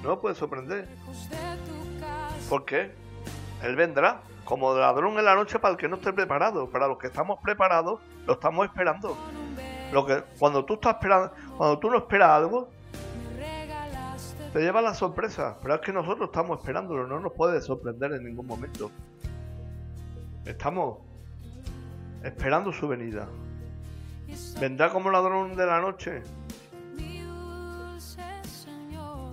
No 0.01 0.09
nos 0.09 0.19
puede 0.19 0.33
sorprender. 0.33 0.87
¿Por 2.49 2.65
qué? 2.65 2.91
Él 3.61 3.75
vendrá 3.75 4.21
como 4.49 4.73
ladrón 4.73 5.19
en 5.19 5.25
la 5.25 5.35
noche 5.35 5.59
para 5.59 5.73
el 5.73 5.77
que 5.77 5.87
no 5.87 5.97
esté 5.97 6.11
preparado. 6.11 6.67
Para 6.71 6.87
los 6.87 6.97
que 6.97 7.05
estamos 7.05 7.37
preparados, 7.43 7.99
lo 8.25 8.33
estamos 8.33 8.65
esperando. 8.65 9.15
Lo 9.91 10.07
que, 10.07 10.23
cuando 10.39 10.65
tú 10.65 10.73
estás 10.73 10.95
esperando, 10.95 11.31
cuando 11.55 11.77
tú 11.77 11.91
no 11.91 11.99
esperas 11.99 12.29
algo, 12.31 12.67
te 14.51 14.59
lleva 14.59 14.81
la 14.81 14.95
sorpresa. 14.95 15.55
Pero 15.61 15.75
es 15.75 15.81
que 15.81 15.93
nosotros 15.93 16.29
estamos 16.29 16.57
esperándolo, 16.57 17.05
no 17.05 17.19
nos 17.19 17.33
puede 17.33 17.61
sorprender 17.61 18.11
en 18.13 18.23
ningún 18.23 18.47
momento. 18.47 18.89
Estamos 20.45 20.97
esperando 22.23 22.73
su 22.73 22.87
venida. 22.87 23.29
Vendrá 24.59 24.89
como 24.89 25.11
ladrón 25.11 25.55
de 25.55 25.65
la 25.67 25.79
noche. 25.79 26.23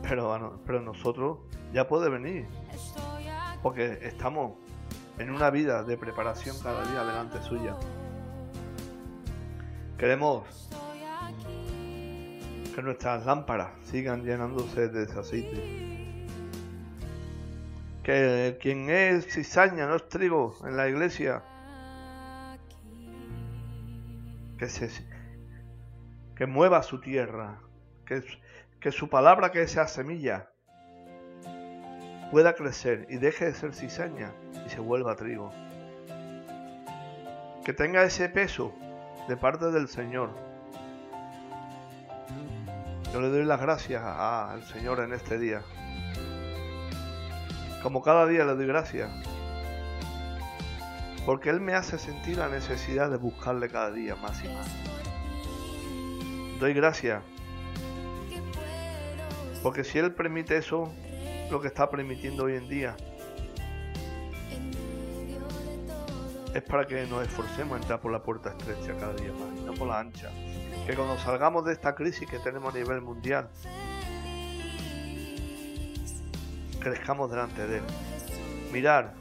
Pero, 0.03 0.61
pero 0.67 0.83
nosotros 0.83 1.39
ya 1.73 1.89
puede 1.89 2.11
venir. 2.11 2.47
Porque 3.63 3.99
estamos 4.03 4.66
en 5.19 5.31
una 5.31 5.51
vida 5.51 5.83
de 5.83 5.97
preparación 5.97 6.57
cada 6.63 6.85
día 6.91 7.05
delante 7.05 7.43
suya. 7.43 7.75
Queremos 9.99 10.69
que 12.75 12.83
nuestras 12.83 13.25
lámparas 13.25 13.71
sigan 13.85 14.25
llenándose 14.25 14.89
de 14.89 15.05
ese 15.05 15.19
aceite. 15.19 15.87
Que 18.03 18.59
quien 18.61 18.91
es 18.91 19.27
cizaña, 19.27 19.87
no 19.87 19.97
es 19.97 20.09
trigo 20.09 20.55
en 20.65 20.77
la 20.77 20.89
iglesia, 20.89 21.43
que 24.59 24.69
se 24.69 24.91
que 26.37 26.47
mueva 26.47 26.83
su 26.83 27.01
tierra, 27.01 27.61
que, 28.05 28.23
que 28.79 28.93
su 28.93 29.09
palabra 29.09 29.51
que 29.51 29.67
sea 29.67 29.89
semilla 29.89 30.51
pueda 32.31 32.55
crecer 32.55 33.07
y 33.09 33.17
deje 33.17 33.47
de 33.47 33.55
ser 33.55 33.75
cizaña 33.75 34.33
y 34.67 34.69
se 34.69 34.81
vuelva 34.81 35.17
trigo. 35.17 35.53
Que 37.65 37.73
tenga 37.73 38.03
ese 38.03 38.29
peso 38.29 38.73
de 39.29 39.37
parte 39.37 39.71
del 39.71 39.89
Señor. 39.89 40.31
Yo 43.13 43.21
le 43.21 43.29
doy 43.29 43.45
las 43.45 43.61
gracias 43.61 44.03
al 44.03 44.63
Señor 44.65 45.01
en 45.01 45.13
este 45.13 45.39
día. 45.39 45.63
Como 47.83 48.03
cada 48.03 48.27
día 48.27 48.45
le 48.45 48.55
doy 48.55 48.67
gracias. 48.67 49.11
Porque 51.25 51.51
Él 51.51 51.61
me 51.61 51.75
hace 51.75 51.99
sentir 51.99 52.39
la 52.39 52.49
necesidad 52.49 53.11
de 53.11 53.17
buscarle 53.17 53.69
cada 53.69 53.91
día 53.91 54.17
más 54.17 54.45
y 54.45 54.49
más. 54.49 54.69
Doy 56.61 56.73
gracias. 56.73 57.23
Porque 59.63 59.83
si 59.83 59.99
Él 59.99 60.13
permite 60.13 60.57
eso, 60.57 60.93
lo 61.51 61.61
que 61.61 61.69
está 61.69 61.91
permitiendo 61.91 62.45
hoy 62.45 62.55
en 62.55 62.69
día, 62.69 62.97
es 66.57 66.63
para 66.63 66.87
que 66.87 67.07
nos 67.07 67.23
esforcemos 67.23 67.77
a 67.77 67.83
entrar 67.83 68.01
por 68.01 68.11
la 68.11 68.23
puerta 68.23 68.49
estrecha 68.49 68.99
cada 68.99 69.13
día 69.13 69.31
más, 69.33 69.59
y 69.59 69.61
no 69.61 69.75
por 69.75 69.89
la 69.89 70.01
ancha. 70.01 70.31
Que 70.87 70.95
cuando 70.95 71.19
salgamos 71.19 71.67
de 71.67 71.75
esta 71.75 71.95
crisis 71.95 72.27
que 72.29 72.39
tenemos 72.39 72.75
a 72.75 72.79
nivel 72.79 73.03
mundial, 73.03 73.51
crezcamos 76.81 77.31
delante 77.31 77.67
de 77.67 77.79
Él. 77.79 77.83
Mirar, 78.73 79.13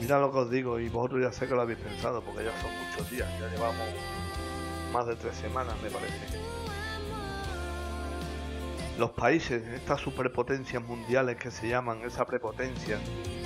mirad 0.00 0.20
lo 0.20 0.32
que 0.32 0.38
os 0.38 0.50
digo, 0.50 0.80
y 0.80 0.88
vosotros 0.88 1.22
ya 1.22 1.32
sé 1.32 1.46
que 1.46 1.54
lo 1.54 1.60
habéis 1.60 1.78
pensado, 1.78 2.20
porque 2.20 2.44
ya 2.44 2.60
son 2.60 2.70
muchos 2.88 3.08
días, 3.08 3.28
ya 3.38 3.48
llevamos 3.48 3.86
más 4.92 5.06
de 5.06 5.14
tres 5.14 5.36
semanas, 5.36 5.76
me 5.80 5.90
parece. 5.90 6.40
Los 8.98 9.12
países, 9.12 9.64
estas 9.68 10.00
superpotencias 10.00 10.82
mundiales 10.82 11.36
que 11.36 11.52
se 11.52 11.68
llaman, 11.68 12.02
esa 12.02 12.26
prepotencia, 12.26 12.98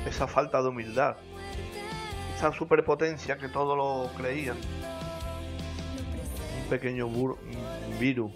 esa 0.06 0.26
falta 0.26 0.62
de 0.62 0.68
humildad, 0.68 1.16
esa 2.36 2.52
superpotencia 2.52 3.38
que 3.38 3.48
todos 3.48 3.76
lo 3.76 4.10
creían, 4.16 4.56
un 6.62 6.68
pequeño 6.68 7.08
virus 7.98 8.30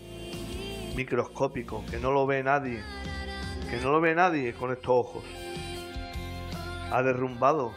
microscópico 0.95 1.85
que 1.91 1.99
no 1.99 2.11
lo 2.11 2.27
ve 2.27 2.43
nadie, 2.43 2.83
que 3.71 3.77
no 3.79 3.93
lo 3.93 4.01
ve 4.01 4.15
nadie 4.15 4.55
con 4.55 4.73
estos 4.73 4.91
ojos, 4.91 5.25
ha 6.91 7.03
derrumbado 7.03 7.73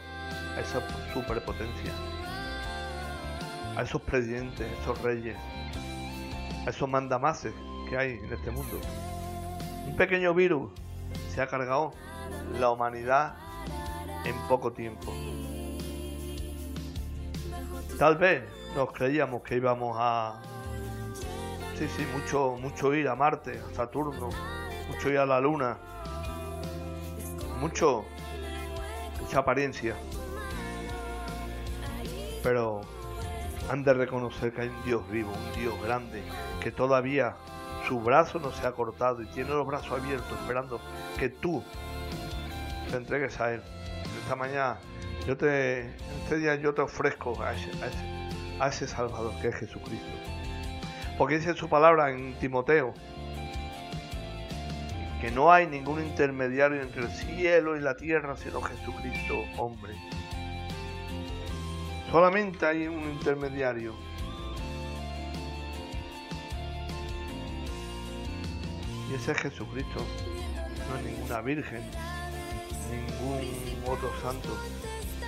a 0.56 0.60
esa 0.60 0.82
superpotencia, 1.12 1.92
a 3.76 3.82
esos 3.82 4.00
presidentes, 4.02 4.66
a 4.66 4.82
esos 4.82 5.02
reyes, 5.02 5.36
a 6.66 6.70
esos 6.70 6.88
mandamases 6.88 7.52
que 7.88 7.96
hay 7.96 8.12
en 8.12 8.32
este 8.32 8.50
mundo. 8.50 8.80
Un 9.86 9.96
pequeño 9.96 10.34
virus 10.34 10.70
se 11.34 11.42
ha 11.42 11.46
cargado 11.46 11.92
la 12.58 12.70
humanidad 12.70 13.34
en 14.24 14.36
poco 14.48 14.72
tiempo. 14.72 15.12
Tal 17.98 18.16
vez 18.16 18.42
nos 18.74 18.92
creíamos 18.92 19.42
que 19.42 19.56
íbamos 19.56 19.96
a... 19.98 20.40
Sí, 21.78 21.88
sí, 21.96 22.06
mucho, 22.12 22.56
mucho 22.60 22.94
ir 22.94 23.08
a 23.08 23.14
Marte, 23.14 23.60
a 23.60 23.74
Saturno, 23.74 24.30
mucho 24.88 25.10
ir 25.10 25.18
a 25.18 25.26
la 25.26 25.40
Luna, 25.40 25.76
mucho, 27.60 28.04
mucha 29.20 29.38
apariencia. 29.38 29.96
Pero 32.42 32.82
han 33.70 33.84
de 33.84 33.94
reconocer 33.94 34.52
que 34.52 34.62
hay 34.62 34.68
un 34.68 34.84
Dios 34.84 35.10
vivo, 35.10 35.30
un 35.32 35.60
Dios 35.60 35.80
grande, 35.82 36.22
que 36.60 36.70
todavía 36.70 37.36
su 37.86 38.00
brazo 38.00 38.38
no 38.38 38.52
se 38.52 38.66
ha 38.66 38.72
cortado 38.72 39.22
y 39.22 39.26
tiene 39.26 39.50
los 39.50 39.66
brazos 39.66 40.00
abiertos 40.00 40.32
esperando 40.40 40.80
que 41.18 41.28
tú 41.28 41.62
te 42.90 42.96
entregues 42.96 43.40
a 43.40 43.54
Él. 43.54 43.62
Mañana, 44.36 44.78
yo 45.26 45.36
te, 45.36 45.86
este 46.22 46.38
día 46.38 46.54
yo 46.56 46.74
te 46.74 46.82
ofrezco 46.82 47.40
a 47.42 47.52
ese, 47.52 47.70
a 47.82 47.86
ese, 47.86 48.58
a 48.60 48.68
ese 48.68 48.86
Salvador 48.88 49.32
que 49.40 49.48
es 49.48 49.56
Jesucristo. 49.56 50.12
Porque 51.18 51.38
dice 51.38 51.54
su 51.54 51.68
palabra 51.68 52.10
en 52.10 52.34
Timoteo 52.34 52.94
que 55.20 55.30
no 55.30 55.52
hay 55.52 55.68
ningún 55.68 56.00
intermediario 56.00 56.82
entre 56.82 57.02
el 57.02 57.10
cielo 57.10 57.76
y 57.76 57.80
la 57.80 57.96
tierra 57.96 58.36
sino 58.36 58.60
Jesucristo, 58.60 59.44
hombre. 59.56 59.94
Solamente 62.10 62.66
hay 62.66 62.88
un 62.88 63.04
intermediario. 63.10 63.94
Y 69.10 69.14
ese 69.14 69.32
es 69.32 69.38
Jesucristo. 69.38 70.04
No 70.88 70.96
es 70.96 71.04
ninguna 71.04 71.40
virgen, 71.40 71.82
ningún 72.90 73.71
otro 73.86 74.10
santo. 74.20 74.48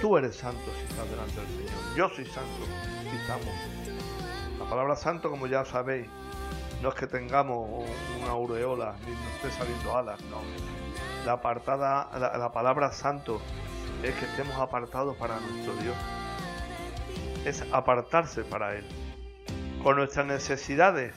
Tú 0.01 0.17
eres 0.17 0.37
santo 0.37 0.71
si 0.79 0.85
estás 0.85 1.09
delante 1.11 1.41
del 1.41 1.49
Señor. 1.49 1.97
Yo 1.97 2.09
soy 2.09 2.27
santo 2.27 2.65
si 3.11 3.17
estamos. 3.17 3.49
La 4.59 4.69
palabra 4.69 4.97
santo, 4.97 5.31
como 5.31 5.47
ya 5.47 5.65
sabéis, 5.65 6.07
no 6.83 6.89
es 6.91 6.95
que 6.95 7.07
tengamos 7.07 7.85
una 8.21 8.31
aureola 8.31 8.97
ni 9.07 9.13
nos 9.13 9.35
esté 9.35 9.51
saliendo 9.51 9.97
alas, 9.97 10.21
no. 10.31 10.39
La 11.25 11.33
apartada, 11.33 12.11
la, 12.19 12.37
la 12.37 12.53
palabra 12.53 12.93
santo 12.93 13.41
es 14.03 14.15
que 14.15 14.25
estemos 14.27 14.57
apartados 14.57 15.17
para 15.17 15.39
nuestro 15.41 15.75
Dios. 15.77 15.97
Es 17.45 17.65
apartarse 17.73 18.45
para 18.45 18.75
Él. 18.75 18.87
Con 19.83 19.97
nuestras 19.97 20.27
necesidades 20.27 21.15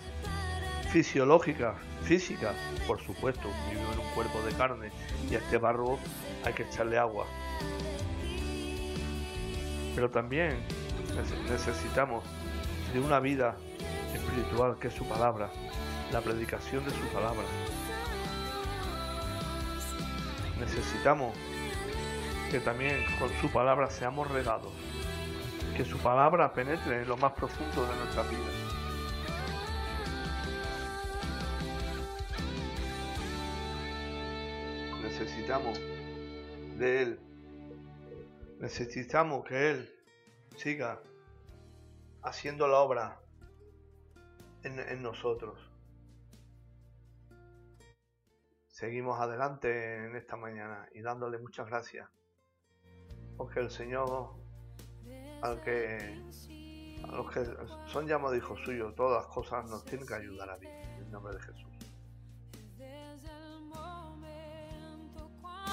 fisiológicas, 0.92 1.76
físicas, 2.04 2.56
por 2.86 3.02
supuesto, 3.02 3.50
vivo 3.70 3.92
en 3.94 4.00
un 4.00 4.10
cuerpo 4.14 4.42
de 4.42 4.54
carne 4.54 4.92
y 5.30 5.36
a 5.36 5.40
este 5.40 5.58
barro 5.58 6.00
hay 6.46 6.54
que 6.54 6.64
echarle 6.64 6.98
agua. 6.98 7.26
Pero 9.96 10.10
también 10.10 10.58
nece- 11.16 11.50
necesitamos 11.50 12.24
de 12.94 13.00
una 13.00 13.20
vida 13.20 13.58
espiritual 14.14 14.78
que 14.80 14.88
es 14.88 14.94
su 14.94 15.06
palabra, 15.08 15.50
la 16.12 16.22
predicación 16.22 16.86
de 16.86 16.92
su 16.92 17.08
palabra. 17.14 17.44
Necesitamos 20.60 21.36
que 22.50 22.60
también 22.60 23.04
con 23.20 23.30
su 23.42 23.50
palabra 23.50 23.90
seamos 23.90 24.30
regados, 24.32 24.72
que 25.76 25.84
su 25.84 25.98
palabra 25.98 26.54
penetre 26.54 27.02
en 27.02 27.08
lo 27.08 27.18
más 27.18 27.34
profundo 27.34 27.86
de 27.86 27.96
nuestra 27.98 28.24
vida. 28.24 28.67
Necesitamos 35.48 35.80
de 36.78 37.02
Él. 37.04 37.20
Necesitamos 38.60 39.46
que 39.46 39.70
Él 39.70 39.90
siga 40.58 41.02
haciendo 42.22 42.68
la 42.68 42.80
obra 42.80 43.22
en, 44.64 45.02
nosotros. 45.02 45.58
Seguimos 48.68 49.22
adelante 49.22 50.08
en 50.08 50.18
esta 50.18 50.36
mañana 50.36 50.86
y 50.94 51.00
dándole 51.00 51.38
muchas 51.38 51.68
gracias. 51.68 52.10
Porque 53.38 53.62
el 53.62 53.70
Señor, 53.70 54.36
al 55.44 55.62
que, 55.62 56.26
a 57.06 57.16
los 57.16 57.32
que 57.32 57.46
son 57.86 58.06
llamados 58.06 58.36
hijos 58.36 58.60
suyos, 58.66 58.94
todas 58.96 59.24
las 59.24 59.34
cosas 59.34 59.64
nos 59.70 59.86
tienen 59.86 60.06
que 60.06 60.16
ayudar 60.16 60.50
a 60.50 60.58
vivir. 60.58 60.76
En 60.76 61.04
el 61.04 61.12
nombre 61.12 61.36
de 61.36 61.40
Jesús. 61.40 61.67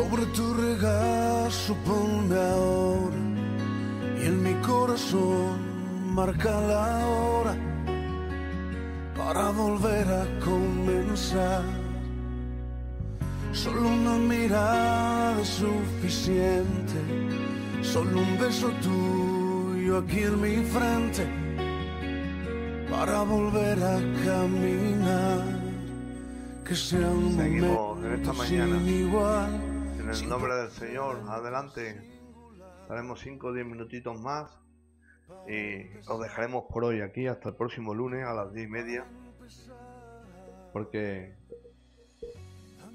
Sobre 0.00 0.24
tu 0.32 0.54
regazo 0.54 1.76
ponme 1.84 2.34
ahora 2.34 3.20
y 4.18 4.26
en 4.30 4.42
mi 4.42 4.54
corazón 4.66 5.58
marca 6.14 6.58
la 6.72 7.06
hora 7.06 7.54
para 9.14 9.50
volver 9.50 10.06
a 10.08 10.24
comenzar. 10.42 11.64
Solo 13.52 13.88
una 13.88 14.16
mirada 14.16 15.38
es 15.42 15.48
suficiente, 15.64 16.98
solo 17.82 18.20
un 18.20 18.38
beso 18.38 18.70
tuyo 18.80 19.98
aquí 19.98 20.20
en 20.20 20.40
mi 20.40 20.56
frente 20.74 21.28
para 22.90 23.22
volver 23.22 23.78
a 23.84 23.98
caminar. 24.24 25.44
Que 26.64 26.74
sea 26.74 27.10
un 27.10 27.36
Seguimos 27.36 28.02
en 28.02 28.12
esta 28.14 28.32
mañana. 28.32 28.78
sin 28.78 28.88
igual. 28.88 29.69
En 30.10 30.16
el 30.16 30.28
nombre 30.28 30.52
del 30.56 30.70
Señor, 30.72 31.22
adelante. 31.28 32.02
Haremos 32.88 33.20
5 33.20 33.46
o 33.46 33.52
10 33.52 33.64
minutitos 33.64 34.20
más 34.20 34.58
y 35.48 35.86
os 36.08 36.20
dejaremos 36.20 36.64
por 36.68 36.82
hoy 36.82 37.00
aquí 37.00 37.28
hasta 37.28 37.50
el 37.50 37.54
próximo 37.54 37.94
lunes 37.94 38.26
a 38.26 38.34
las 38.34 38.52
10 38.52 38.66
y 38.66 38.70
media. 38.72 39.06
Porque 40.72 41.36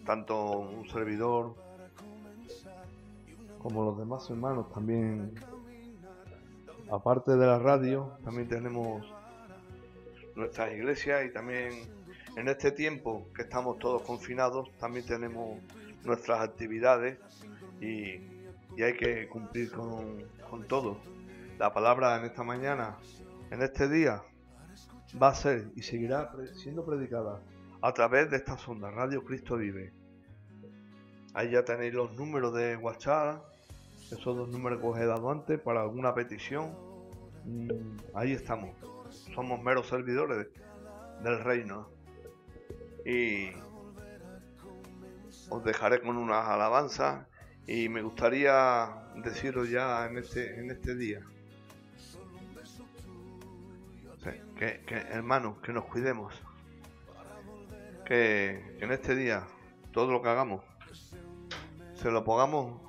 tanto 0.06 0.60
un 0.60 0.90
servidor 0.90 1.56
como 3.60 3.86
los 3.86 3.98
demás 3.98 4.30
hermanos 4.30 4.70
también, 4.74 5.36
aparte 6.92 7.38
de 7.38 7.48
la 7.48 7.60
radio, 7.60 8.12
también 8.26 8.50
tenemos 8.50 9.06
nuestras 10.36 10.74
iglesias 10.74 11.24
y 11.26 11.32
también 11.32 11.72
en 12.36 12.50
este 12.50 12.74
tiempo 12.74 13.26
que 13.34 13.44
estamos 13.44 13.80
todos 13.80 14.02
confinados, 14.02 14.70
también 14.80 15.06
tenemos 15.06 15.60
nuestras 16.06 16.42
actividades 16.42 17.18
y, 17.82 18.22
y 18.76 18.84
hay 18.84 18.94
que 18.98 19.28
cumplir 19.28 19.72
con, 19.72 20.24
con 20.50 20.68
todo. 20.68 20.98
La 21.58 21.74
palabra 21.74 22.18
en 22.18 22.26
esta 22.26 22.44
mañana, 22.44 22.98
en 23.52 23.62
este 23.62 23.88
día, 23.88 24.22
va 25.22 25.30
a 25.30 25.36
ser 25.36 25.72
y 25.76 25.82
seguirá 25.82 26.32
siendo 26.54 26.86
predicada 26.86 27.42
a 27.82 27.94
través 27.94 28.30
de 28.30 28.38
esta 28.38 28.58
sonda, 28.58 28.92
Radio 28.92 29.24
Cristo 29.24 29.58
Vive. 29.58 29.94
Ahí 31.34 31.52
ya 31.52 31.64
tenéis 31.64 31.94
los 31.94 32.14
números 32.14 32.54
de 32.54 32.78
WhatsApp, 32.78 33.44
esos 34.12 34.36
dos 34.38 34.50
números 34.50 34.80
que 34.80 34.88
os 34.88 34.98
he 34.98 35.06
dado 35.06 35.30
antes 35.30 35.60
para 35.60 35.82
alguna 35.82 36.14
petición. 36.14 36.74
Mm, 37.46 37.70
Ahí 38.14 38.32
estamos. 38.32 38.72
Somos 39.34 39.62
meros 39.62 39.88
servidores 39.88 40.48
del 41.24 41.44
reino. 41.44 41.90
Y 43.06 43.52
os 45.50 45.64
dejaré 45.64 46.02
con 46.02 46.18
unas 46.18 46.48
alabanzas 46.48 47.28
y 47.68 47.90
me 47.90 48.02
gustaría 48.02 48.90
deciros 49.16 49.70
ya 49.70 50.06
en 50.06 50.18
este, 50.18 50.60
en 50.60 50.72
este 50.72 50.96
día 50.96 51.22
que, 54.56 54.80
hermanos, 55.10 55.58
que 55.62 55.74
nos 55.74 55.86
cuidemos. 55.86 56.34
Que, 58.06 58.78
en 58.80 58.92
este 58.92 59.16
día 59.16 59.48
todo 59.92 60.12
lo 60.12 60.22
que 60.22 60.30
hagamos 60.30 60.62
se 61.96 62.12
lo 62.12 62.24
pongamos 62.24 62.80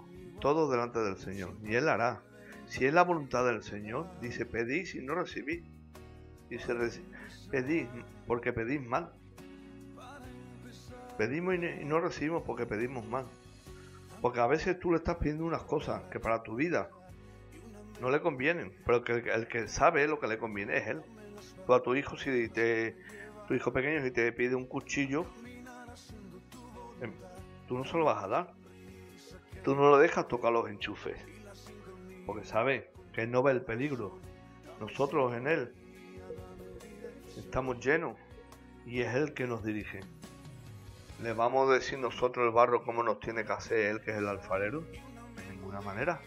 todo 0.41 0.71
delante 0.71 0.99
del 0.99 1.17
Señor 1.17 1.57
y 1.63 1.75
Él 1.75 1.89
hará. 1.89 2.23
Si 2.67 2.85
es 2.85 2.93
la 2.93 3.03
voluntad 3.03 3.47
del 3.47 3.63
Señor, 3.63 4.11
dice 4.21 4.45
pedís 4.45 4.95
y 4.95 5.01
no 5.01 5.15
recibís. 5.15 5.65
Dice 6.51 6.75
pedís 7.51 7.89
porque 8.27 8.53
pedís 8.53 8.83
mal. 8.83 9.13
Pedimos 11.19 11.55
y 11.55 11.85
no 11.85 12.01
recibimos 12.01 12.43
porque 12.43 12.67
pedimos 12.67 13.07
mal. 13.07 13.27
Porque 14.21 14.41
a 14.41 14.47
veces 14.47 14.79
tú 14.79 14.91
le 14.91 14.99
estás 14.99 15.17
pidiendo 15.17 15.45
unas 15.45 15.63
cosas 15.63 16.03
que 16.11 16.21
para 16.21 16.43
tu 16.43 16.57
vida 16.57 16.91
no 18.01 18.11
le 18.11 18.21
convienen, 18.21 18.73
pero 18.85 19.03
que 19.03 19.13
el, 19.13 19.29
el 19.29 19.49
que 19.49 19.69
sabe 19.69 20.07
lo 20.07 20.19
que 20.21 20.27
le 20.27 20.39
conviene 20.39 20.77
es 20.77 20.87
él. 20.89 21.03
Tú 21.67 21.75
a 21.75 21.83
tu 21.83 21.95
hijo, 21.95 22.17
si 22.17 22.49
te, 22.49 22.97
tu 23.47 23.55
hijo 23.55 23.73
pequeño, 23.73 24.03
si 24.03 24.11
te 24.11 24.31
pide 24.33 24.55
un 24.55 24.67
cuchillo, 24.67 25.25
em, 27.01 27.13
tú 27.67 27.79
no 27.79 27.85
se 27.85 27.97
lo 27.97 28.05
vas 28.05 28.23
a 28.23 28.29
dar. 28.29 28.55
Tú 29.65 29.75
no 29.75 29.91
lo 29.91 29.99
dejas 29.99 30.29
tocar 30.29 30.53
los 30.53 30.69
enchufes, 30.69 31.17
porque 32.25 32.45
sabe 32.45 32.93
que 33.13 33.23
él 33.23 33.31
no 33.33 33.43
ve 33.43 33.53
el 33.53 33.63
peligro. 33.63 34.19
Nosotros 34.79 35.35
en 35.35 35.49
él 35.49 35.75
estamos 37.37 37.85
llenos 37.85 38.17
y 38.85 39.01
es 39.01 39.15
él 39.15 39.35
que 39.35 39.47
nos 39.47 39.65
dirige. 39.65 40.01
¿Le 41.23 41.33
vamos 41.33 41.71
a 41.71 41.75
decir 41.75 41.99
nosotros 41.99 42.45
el 42.47 42.53
barro 42.53 42.85
cómo 42.85 43.03
nos 43.03 43.21
tiene 43.21 43.45
que 43.45 43.53
hacer 43.53 43.79
él, 43.79 44.01
que 44.03 44.11
es 44.11 44.19
el 44.19 44.29
alfarero? 44.29 44.83
De 44.83 45.47
ninguna 45.51 45.81
manera. 45.81 46.21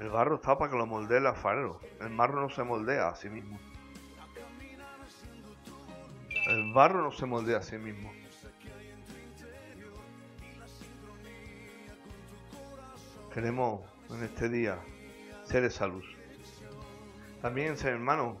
El 0.00 0.08
barro 0.08 0.36
está 0.36 0.56
para 0.56 0.70
que 0.70 0.78
lo 0.78 0.86
moldee 0.86 1.18
el 1.18 1.26
alfarero. 1.26 1.80
El 2.00 2.16
barro 2.16 2.40
no 2.40 2.48
se 2.48 2.62
moldea 2.62 3.08
a 3.08 3.14
sí 3.14 3.28
mismo. 3.28 3.58
El 6.46 6.72
barro 6.72 7.02
no 7.02 7.12
se 7.12 7.26
moldea 7.26 7.58
a 7.58 7.62
sí 7.62 7.76
mismo. 7.76 8.10
Queremos 13.34 13.82
en 14.10 14.22
este 14.22 14.48
día 14.48 14.78
ser 15.44 15.64
esa 15.64 15.86
luz. 15.86 16.06
También, 17.42 17.76
hermanos, 17.84 18.38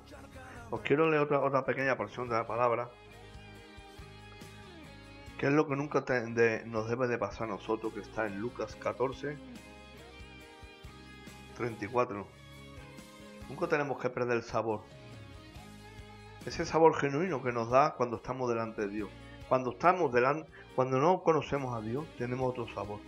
os 0.70 0.80
quiero 0.80 1.10
leer 1.10 1.22
otra, 1.22 1.40
otra 1.40 1.64
pequeña 1.64 1.96
porción 1.96 2.28
de 2.28 2.36
la 2.36 2.46
palabra. 2.46 2.88
Que 5.38 5.46
es 5.46 5.52
lo 5.52 5.68
que 5.68 5.76
nunca 5.76 6.04
nos 6.66 6.88
debe 6.88 7.06
de 7.06 7.16
pasar 7.16 7.44
a 7.44 7.52
nosotros, 7.52 7.94
que 7.94 8.00
está 8.00 8.26
en 8.26 8.40
Lucas 8.40 8.74
14, 8.74 9.38
34. 11.56 12.26
Nunca 13.48 13.68
tenemos 13.68 14.00
que 14.00 14.10
perder 14.10 14.38
el 14.38 14.42
sabor. 14.42 14.80
Ese 16.44 16.64
sabor 16.64 16.94
genuino 16.96 17.42
que 17.42 17.52
nos 17.52 17.70
da 17.70 17.94
cuando 17.94 18.16
estamos 18.16 18.48
delante 18.48 18.82
de 18.82 18.88
Dios. 18.88 19.10
Cuando 19.48 19.70
estamos 19.70 20.12
delante, 20.12 20.50
cuando 20.74 20.98
no 20.98 21.22
conocemos 21.22 21.74
a 21.76 21.80
Dios, 21.80 22.04
tenemos 22.18 22.50
otro 22.50 22.66
sabor. 22.74 23.00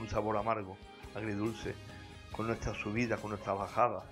Un 0.00 0.08
sabor 0.08 0.36
amargo, 0.36 0.76
agridulce, 1.14 1.74
con 2.32 2.48
nuestra 2.48 2.74
subida, 2.74 3.16
con 3.16 3.30
nuestra 3.30 3.54
bajada. 3.54 4.02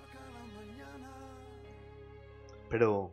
Pero 2.69 3.11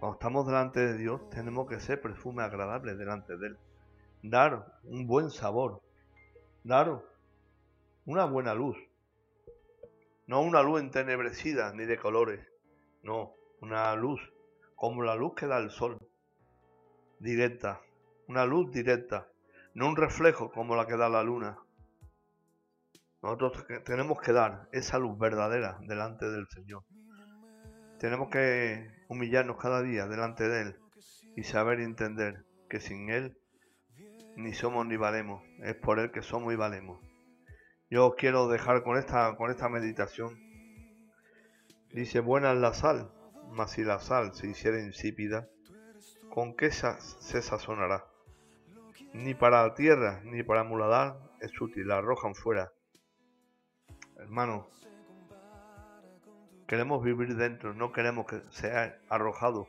cuando 0.00 0.14
estamos 0.14 0.46
delante 0.46 0.80
de 0.80 0.98
Dios, 0.98 1.30
tenemos 1.30 1.68
que 1.68 1.80
ser 1.80 2.00
perfume 2.00 2.42
agradable 2.42 2.94
delante 2.94 3.36
de 3.36 3.46
Él. 3.48 3.58
Dar 4.22 4.66
un 4.84 5.06
buen 5.06 5.30
sabor. 5.30 5.80
Dar 6.62 7.02
una 8.04 8.26
buena 8.26 8.54
luz. 8.54 8.76
No 10.26 10.42
una 10.42 10.62
luz 10.62 10.80
entenebrecida 10.80 11.72
ni 11.72 11.86
de 11.86 11.98
colores. 11.98 12.46
No, 13.02 13.32
una 13.62 13.94
luz 13.96 14.20
como 14.76 15.02
la 15.02 15.14
luz 15.14 15.34
que 15.34 15.46
da 15.46 15.58
el 15.58 15.70
sol. 15.70 15.98
Directa. 17.18 17.80
Una 18.28 18.44
luz 18.44 18.70
directa. 18.70 19.26
No 19.74 19.88
un 19.88 19.96
reflejo 19.96 20.50
como 20.50 20.76
la 20.76 20.86
que 20.86 20.98
da 20.98 21.08
la 21.08 21.22
luna. 21.22 21.58
Nosotros 23.22 23.66
tenemos 23.84 24.20
que 24.20 24.32
dar 24.32 24.68
esa 24.72 24.98
luz 24.98 25.18
verdadera 25.18 25.78
delante 25.86 26.30
del 26.30 26.46
Señor. 26.48 26.84
Tenemos 27.98 28.28
que 28.30 28.86
humillarnos 29.08 29.56
cada 29.56 29.82
día 29.82 30.06
delante 30.06 30.46
de 30.48 30.62
Él 30.62 30.76
y 31.36 31.42
saber 31.42 31.80
entender 31.80 32.44
que 32.68 32.80
sin 32.80 33.10
Él 33.10 33.39
ni 34.42 34.52
somos 34.52 34.86
ni 34.86 34.96
valemos. 34.96 35.42
Es 35.62 35.74
por 35.76 35.98
Él 35.98 36.10
que 36.10 36.22
somos 36.22 36.52
y 36.52 36.56
valemos. 36.56 37.00
Yo 37.90 38.14
quiero 38.16 38.48
dejar 38.48 38.82
con 38.82 38.96
esta, 38.96 39.36
con 39.36 39.50
esta 39.50 39.68
meditación. 39.68 40.38
Dice, 41.92 42.20
buena 42.20 42.52
es 42.52 42.58
la 42.58 42.72
sal, 42.72 43.12
mas 43.50 43.72
si 43.72 43.82
la 43.82 43.98
sal 43.98 44.32
se 44.34 44.48
hiciera 44.48 44.80
insípida, 44.80 45.48
¿con 46.30 46.54
qué 46.54 46.70
se 46.70 47.42
sazonará? 47.42 48.06
Ni 49.12 49.34
para 49.34 49.66
la 49.66 49.74
tierra, 49.74 50.20
ni 50.24 50.44
para 50.44 50.62
muladar 50.62 51.18
es 51.40 51.60
útil, 51.60 51.88
la 51.88 51.98
arrojan 51.98 52.34
fuera. 52.34 52.72
Hermano, 54.18 54.68
queremos 56.68 57.02
vivir 57.02 57.34
dentro, 57.34 57.74
no 57.74 57.90
queremos 57.90 58.26
que 58.26 58.40
sea 58.50 59.00
arrojado 59.08 59.66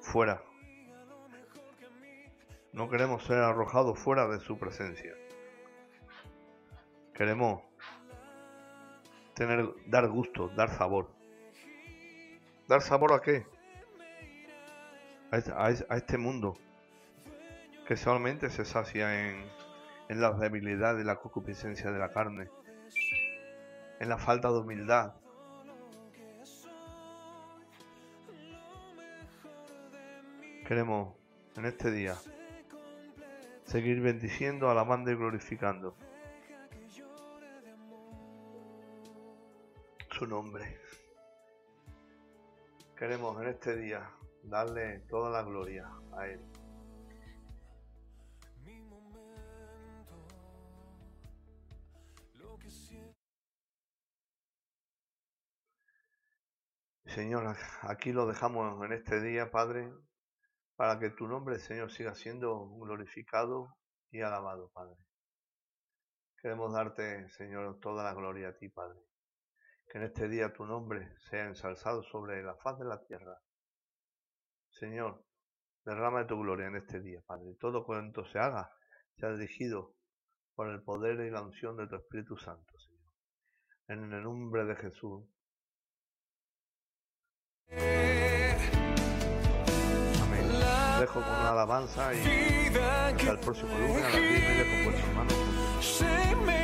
fuera. 0.00 0.42
No 2.74 2.90
queremos 2.90 3.22
ser 3.22 3.38
arrojados 3.38 3.96
fuera 4.00 4.26
de 4.26 4.40
su 4.40 4.58
presencia. 4.58 5.14
Queremos 7.14 7.62
tener, 9.34 9.68
dar 9.86 10.08
gusto, 10.08 10.48
dar 10.56 10.70
sabor. 10.70 11.08
¿Dar 12.66 12.82
sabor 12.82 13.12
a 13.12 13.20
qué? 13.20 13.46
A 15.30 15.70
este, 15.70 16.18
mundo 16.18 16.58
que 17.86 17.96
solamente 17.96 18.50
se 18.50 18.64
sacia 18.64 19.30
en, 19.30 19.48
en 20.08 20.20
la 20.20 20.32
debilidad 20.32 20.98
y 20.98 21.04
la 21.04 21.16
concupiscencia 21.16 21.92
de 21.92 21.98
la 22.00 22.10
carne, 22.10 22.48
en 24.00 24.08
la 24.08 24.18
falta 24.18 24.50
de 24.50 24.58
humildad. 24.58 25.14
Queremos 30.66 31.14
en 31.56 31.66
este 31.66 31.92
día 31.92 32.16
seguir 33.64 34.00
bendiciendo, 34.00 34.70
alabando 34.70 35.10
y 35.10 35.16
glorificando 35.16 35.96
su 40.10 40.26
nombre. 40.26 40.78
Queremos 42.96 43.40
en 43.42 43.48
este 43.48 43.76
día 43.76 44.08
darle 44.44 45.00
toda 45.08 45.30
la 45.30 45.42
gloria 45.42 45.90
a 46.12 46.26
Él. 46.28 46.40
Señor, 57.06 57.56
aquí 57.82 58.12
lo 58.12 58.26
dejamos 58.26 58.84
en 58.84 58.92
este 58.92 59.20
día, 59.20 59.50
Padre, 59.50 59.92
para 60.76 60.98
que 60.98 61.10
tu 61.10 61.26
nombre, 61.26 61.58
Señor, 61.58 61.90
siga 61.90 62.14
siendo 62.14 62.68
glorificado 62.78 63.76
y 64.10 64.20
alabado, 64.22 64.70
Padre. 64.72 64.96
Queremos 66.36 66.72
darte, 66.72 67.28
Señor, 67.30 67.78
toda 67.80 68.04
la 68.04 68.14
gloria 68.14 68.48
a 68.48 68.56
ti, 68.56 68.68
Padre. 68.68 69.00
Que 69.88 69.98
en 69.98 70.04
este 70.04 70.28
día 70.28 70.52
tu 70.52 70.64
nombre 70.66 71.16
sea 71.30 71.44
ensalzado 71.46 72.02
sobre 72.02 72.42
la 72.42 72.56
faz 72.56 72.78
de 72.78 72.84
la 72.84 73.02
tierra. 73.04 73.40
Señor, 74.70 75.24
derrama 75.84 76.20
de 76.20 76.26
tu 76.26 76.38
gloria 76.40 76.66
en 76.66 76.76
este 76.76 77.00
día, 77.00 77.22
Padre. 77.26 77.54
Todo 77.60 77.84
cuanto 77.84 78.24
se 78.24 78.38
haga 78.38 78.70
sea 79.16 79.30
dirigido 79.32 79.94
por 80.54 80.68
el 80.68 80.82
poder 80.82 81.20
y 81.20 81.30
la 81.30 81.42
unción 81.42 81.76
de 81.76 81.86
tu 81.86 81.96
Espíritu 81.96 82.36
Santo, 82.36 82.78
Señor. 82.78 83.12
En 83.88 84.12
el 84.12 84.22
nombre 84.22 84.64
de 84.64 84.76
Jesús. 84.76 85.24
Dejo 91.04 91.20
con 91.20 91.34
una 91.38 91.50
alabanza 91.50 92.14
y 92.14 92.68
hasta 92.68 93.30
el 93.32 93.38
próximo 93.38 93.76
lunes 93.76 94.04
a 94.04 94.08
las 94.08 94.20
10 94.22 94.24
y 94.24 94.42
media 94.42 94.64
con 94.70 94.84
vuestro 94.84 95.06
hermano. 95.10 96.63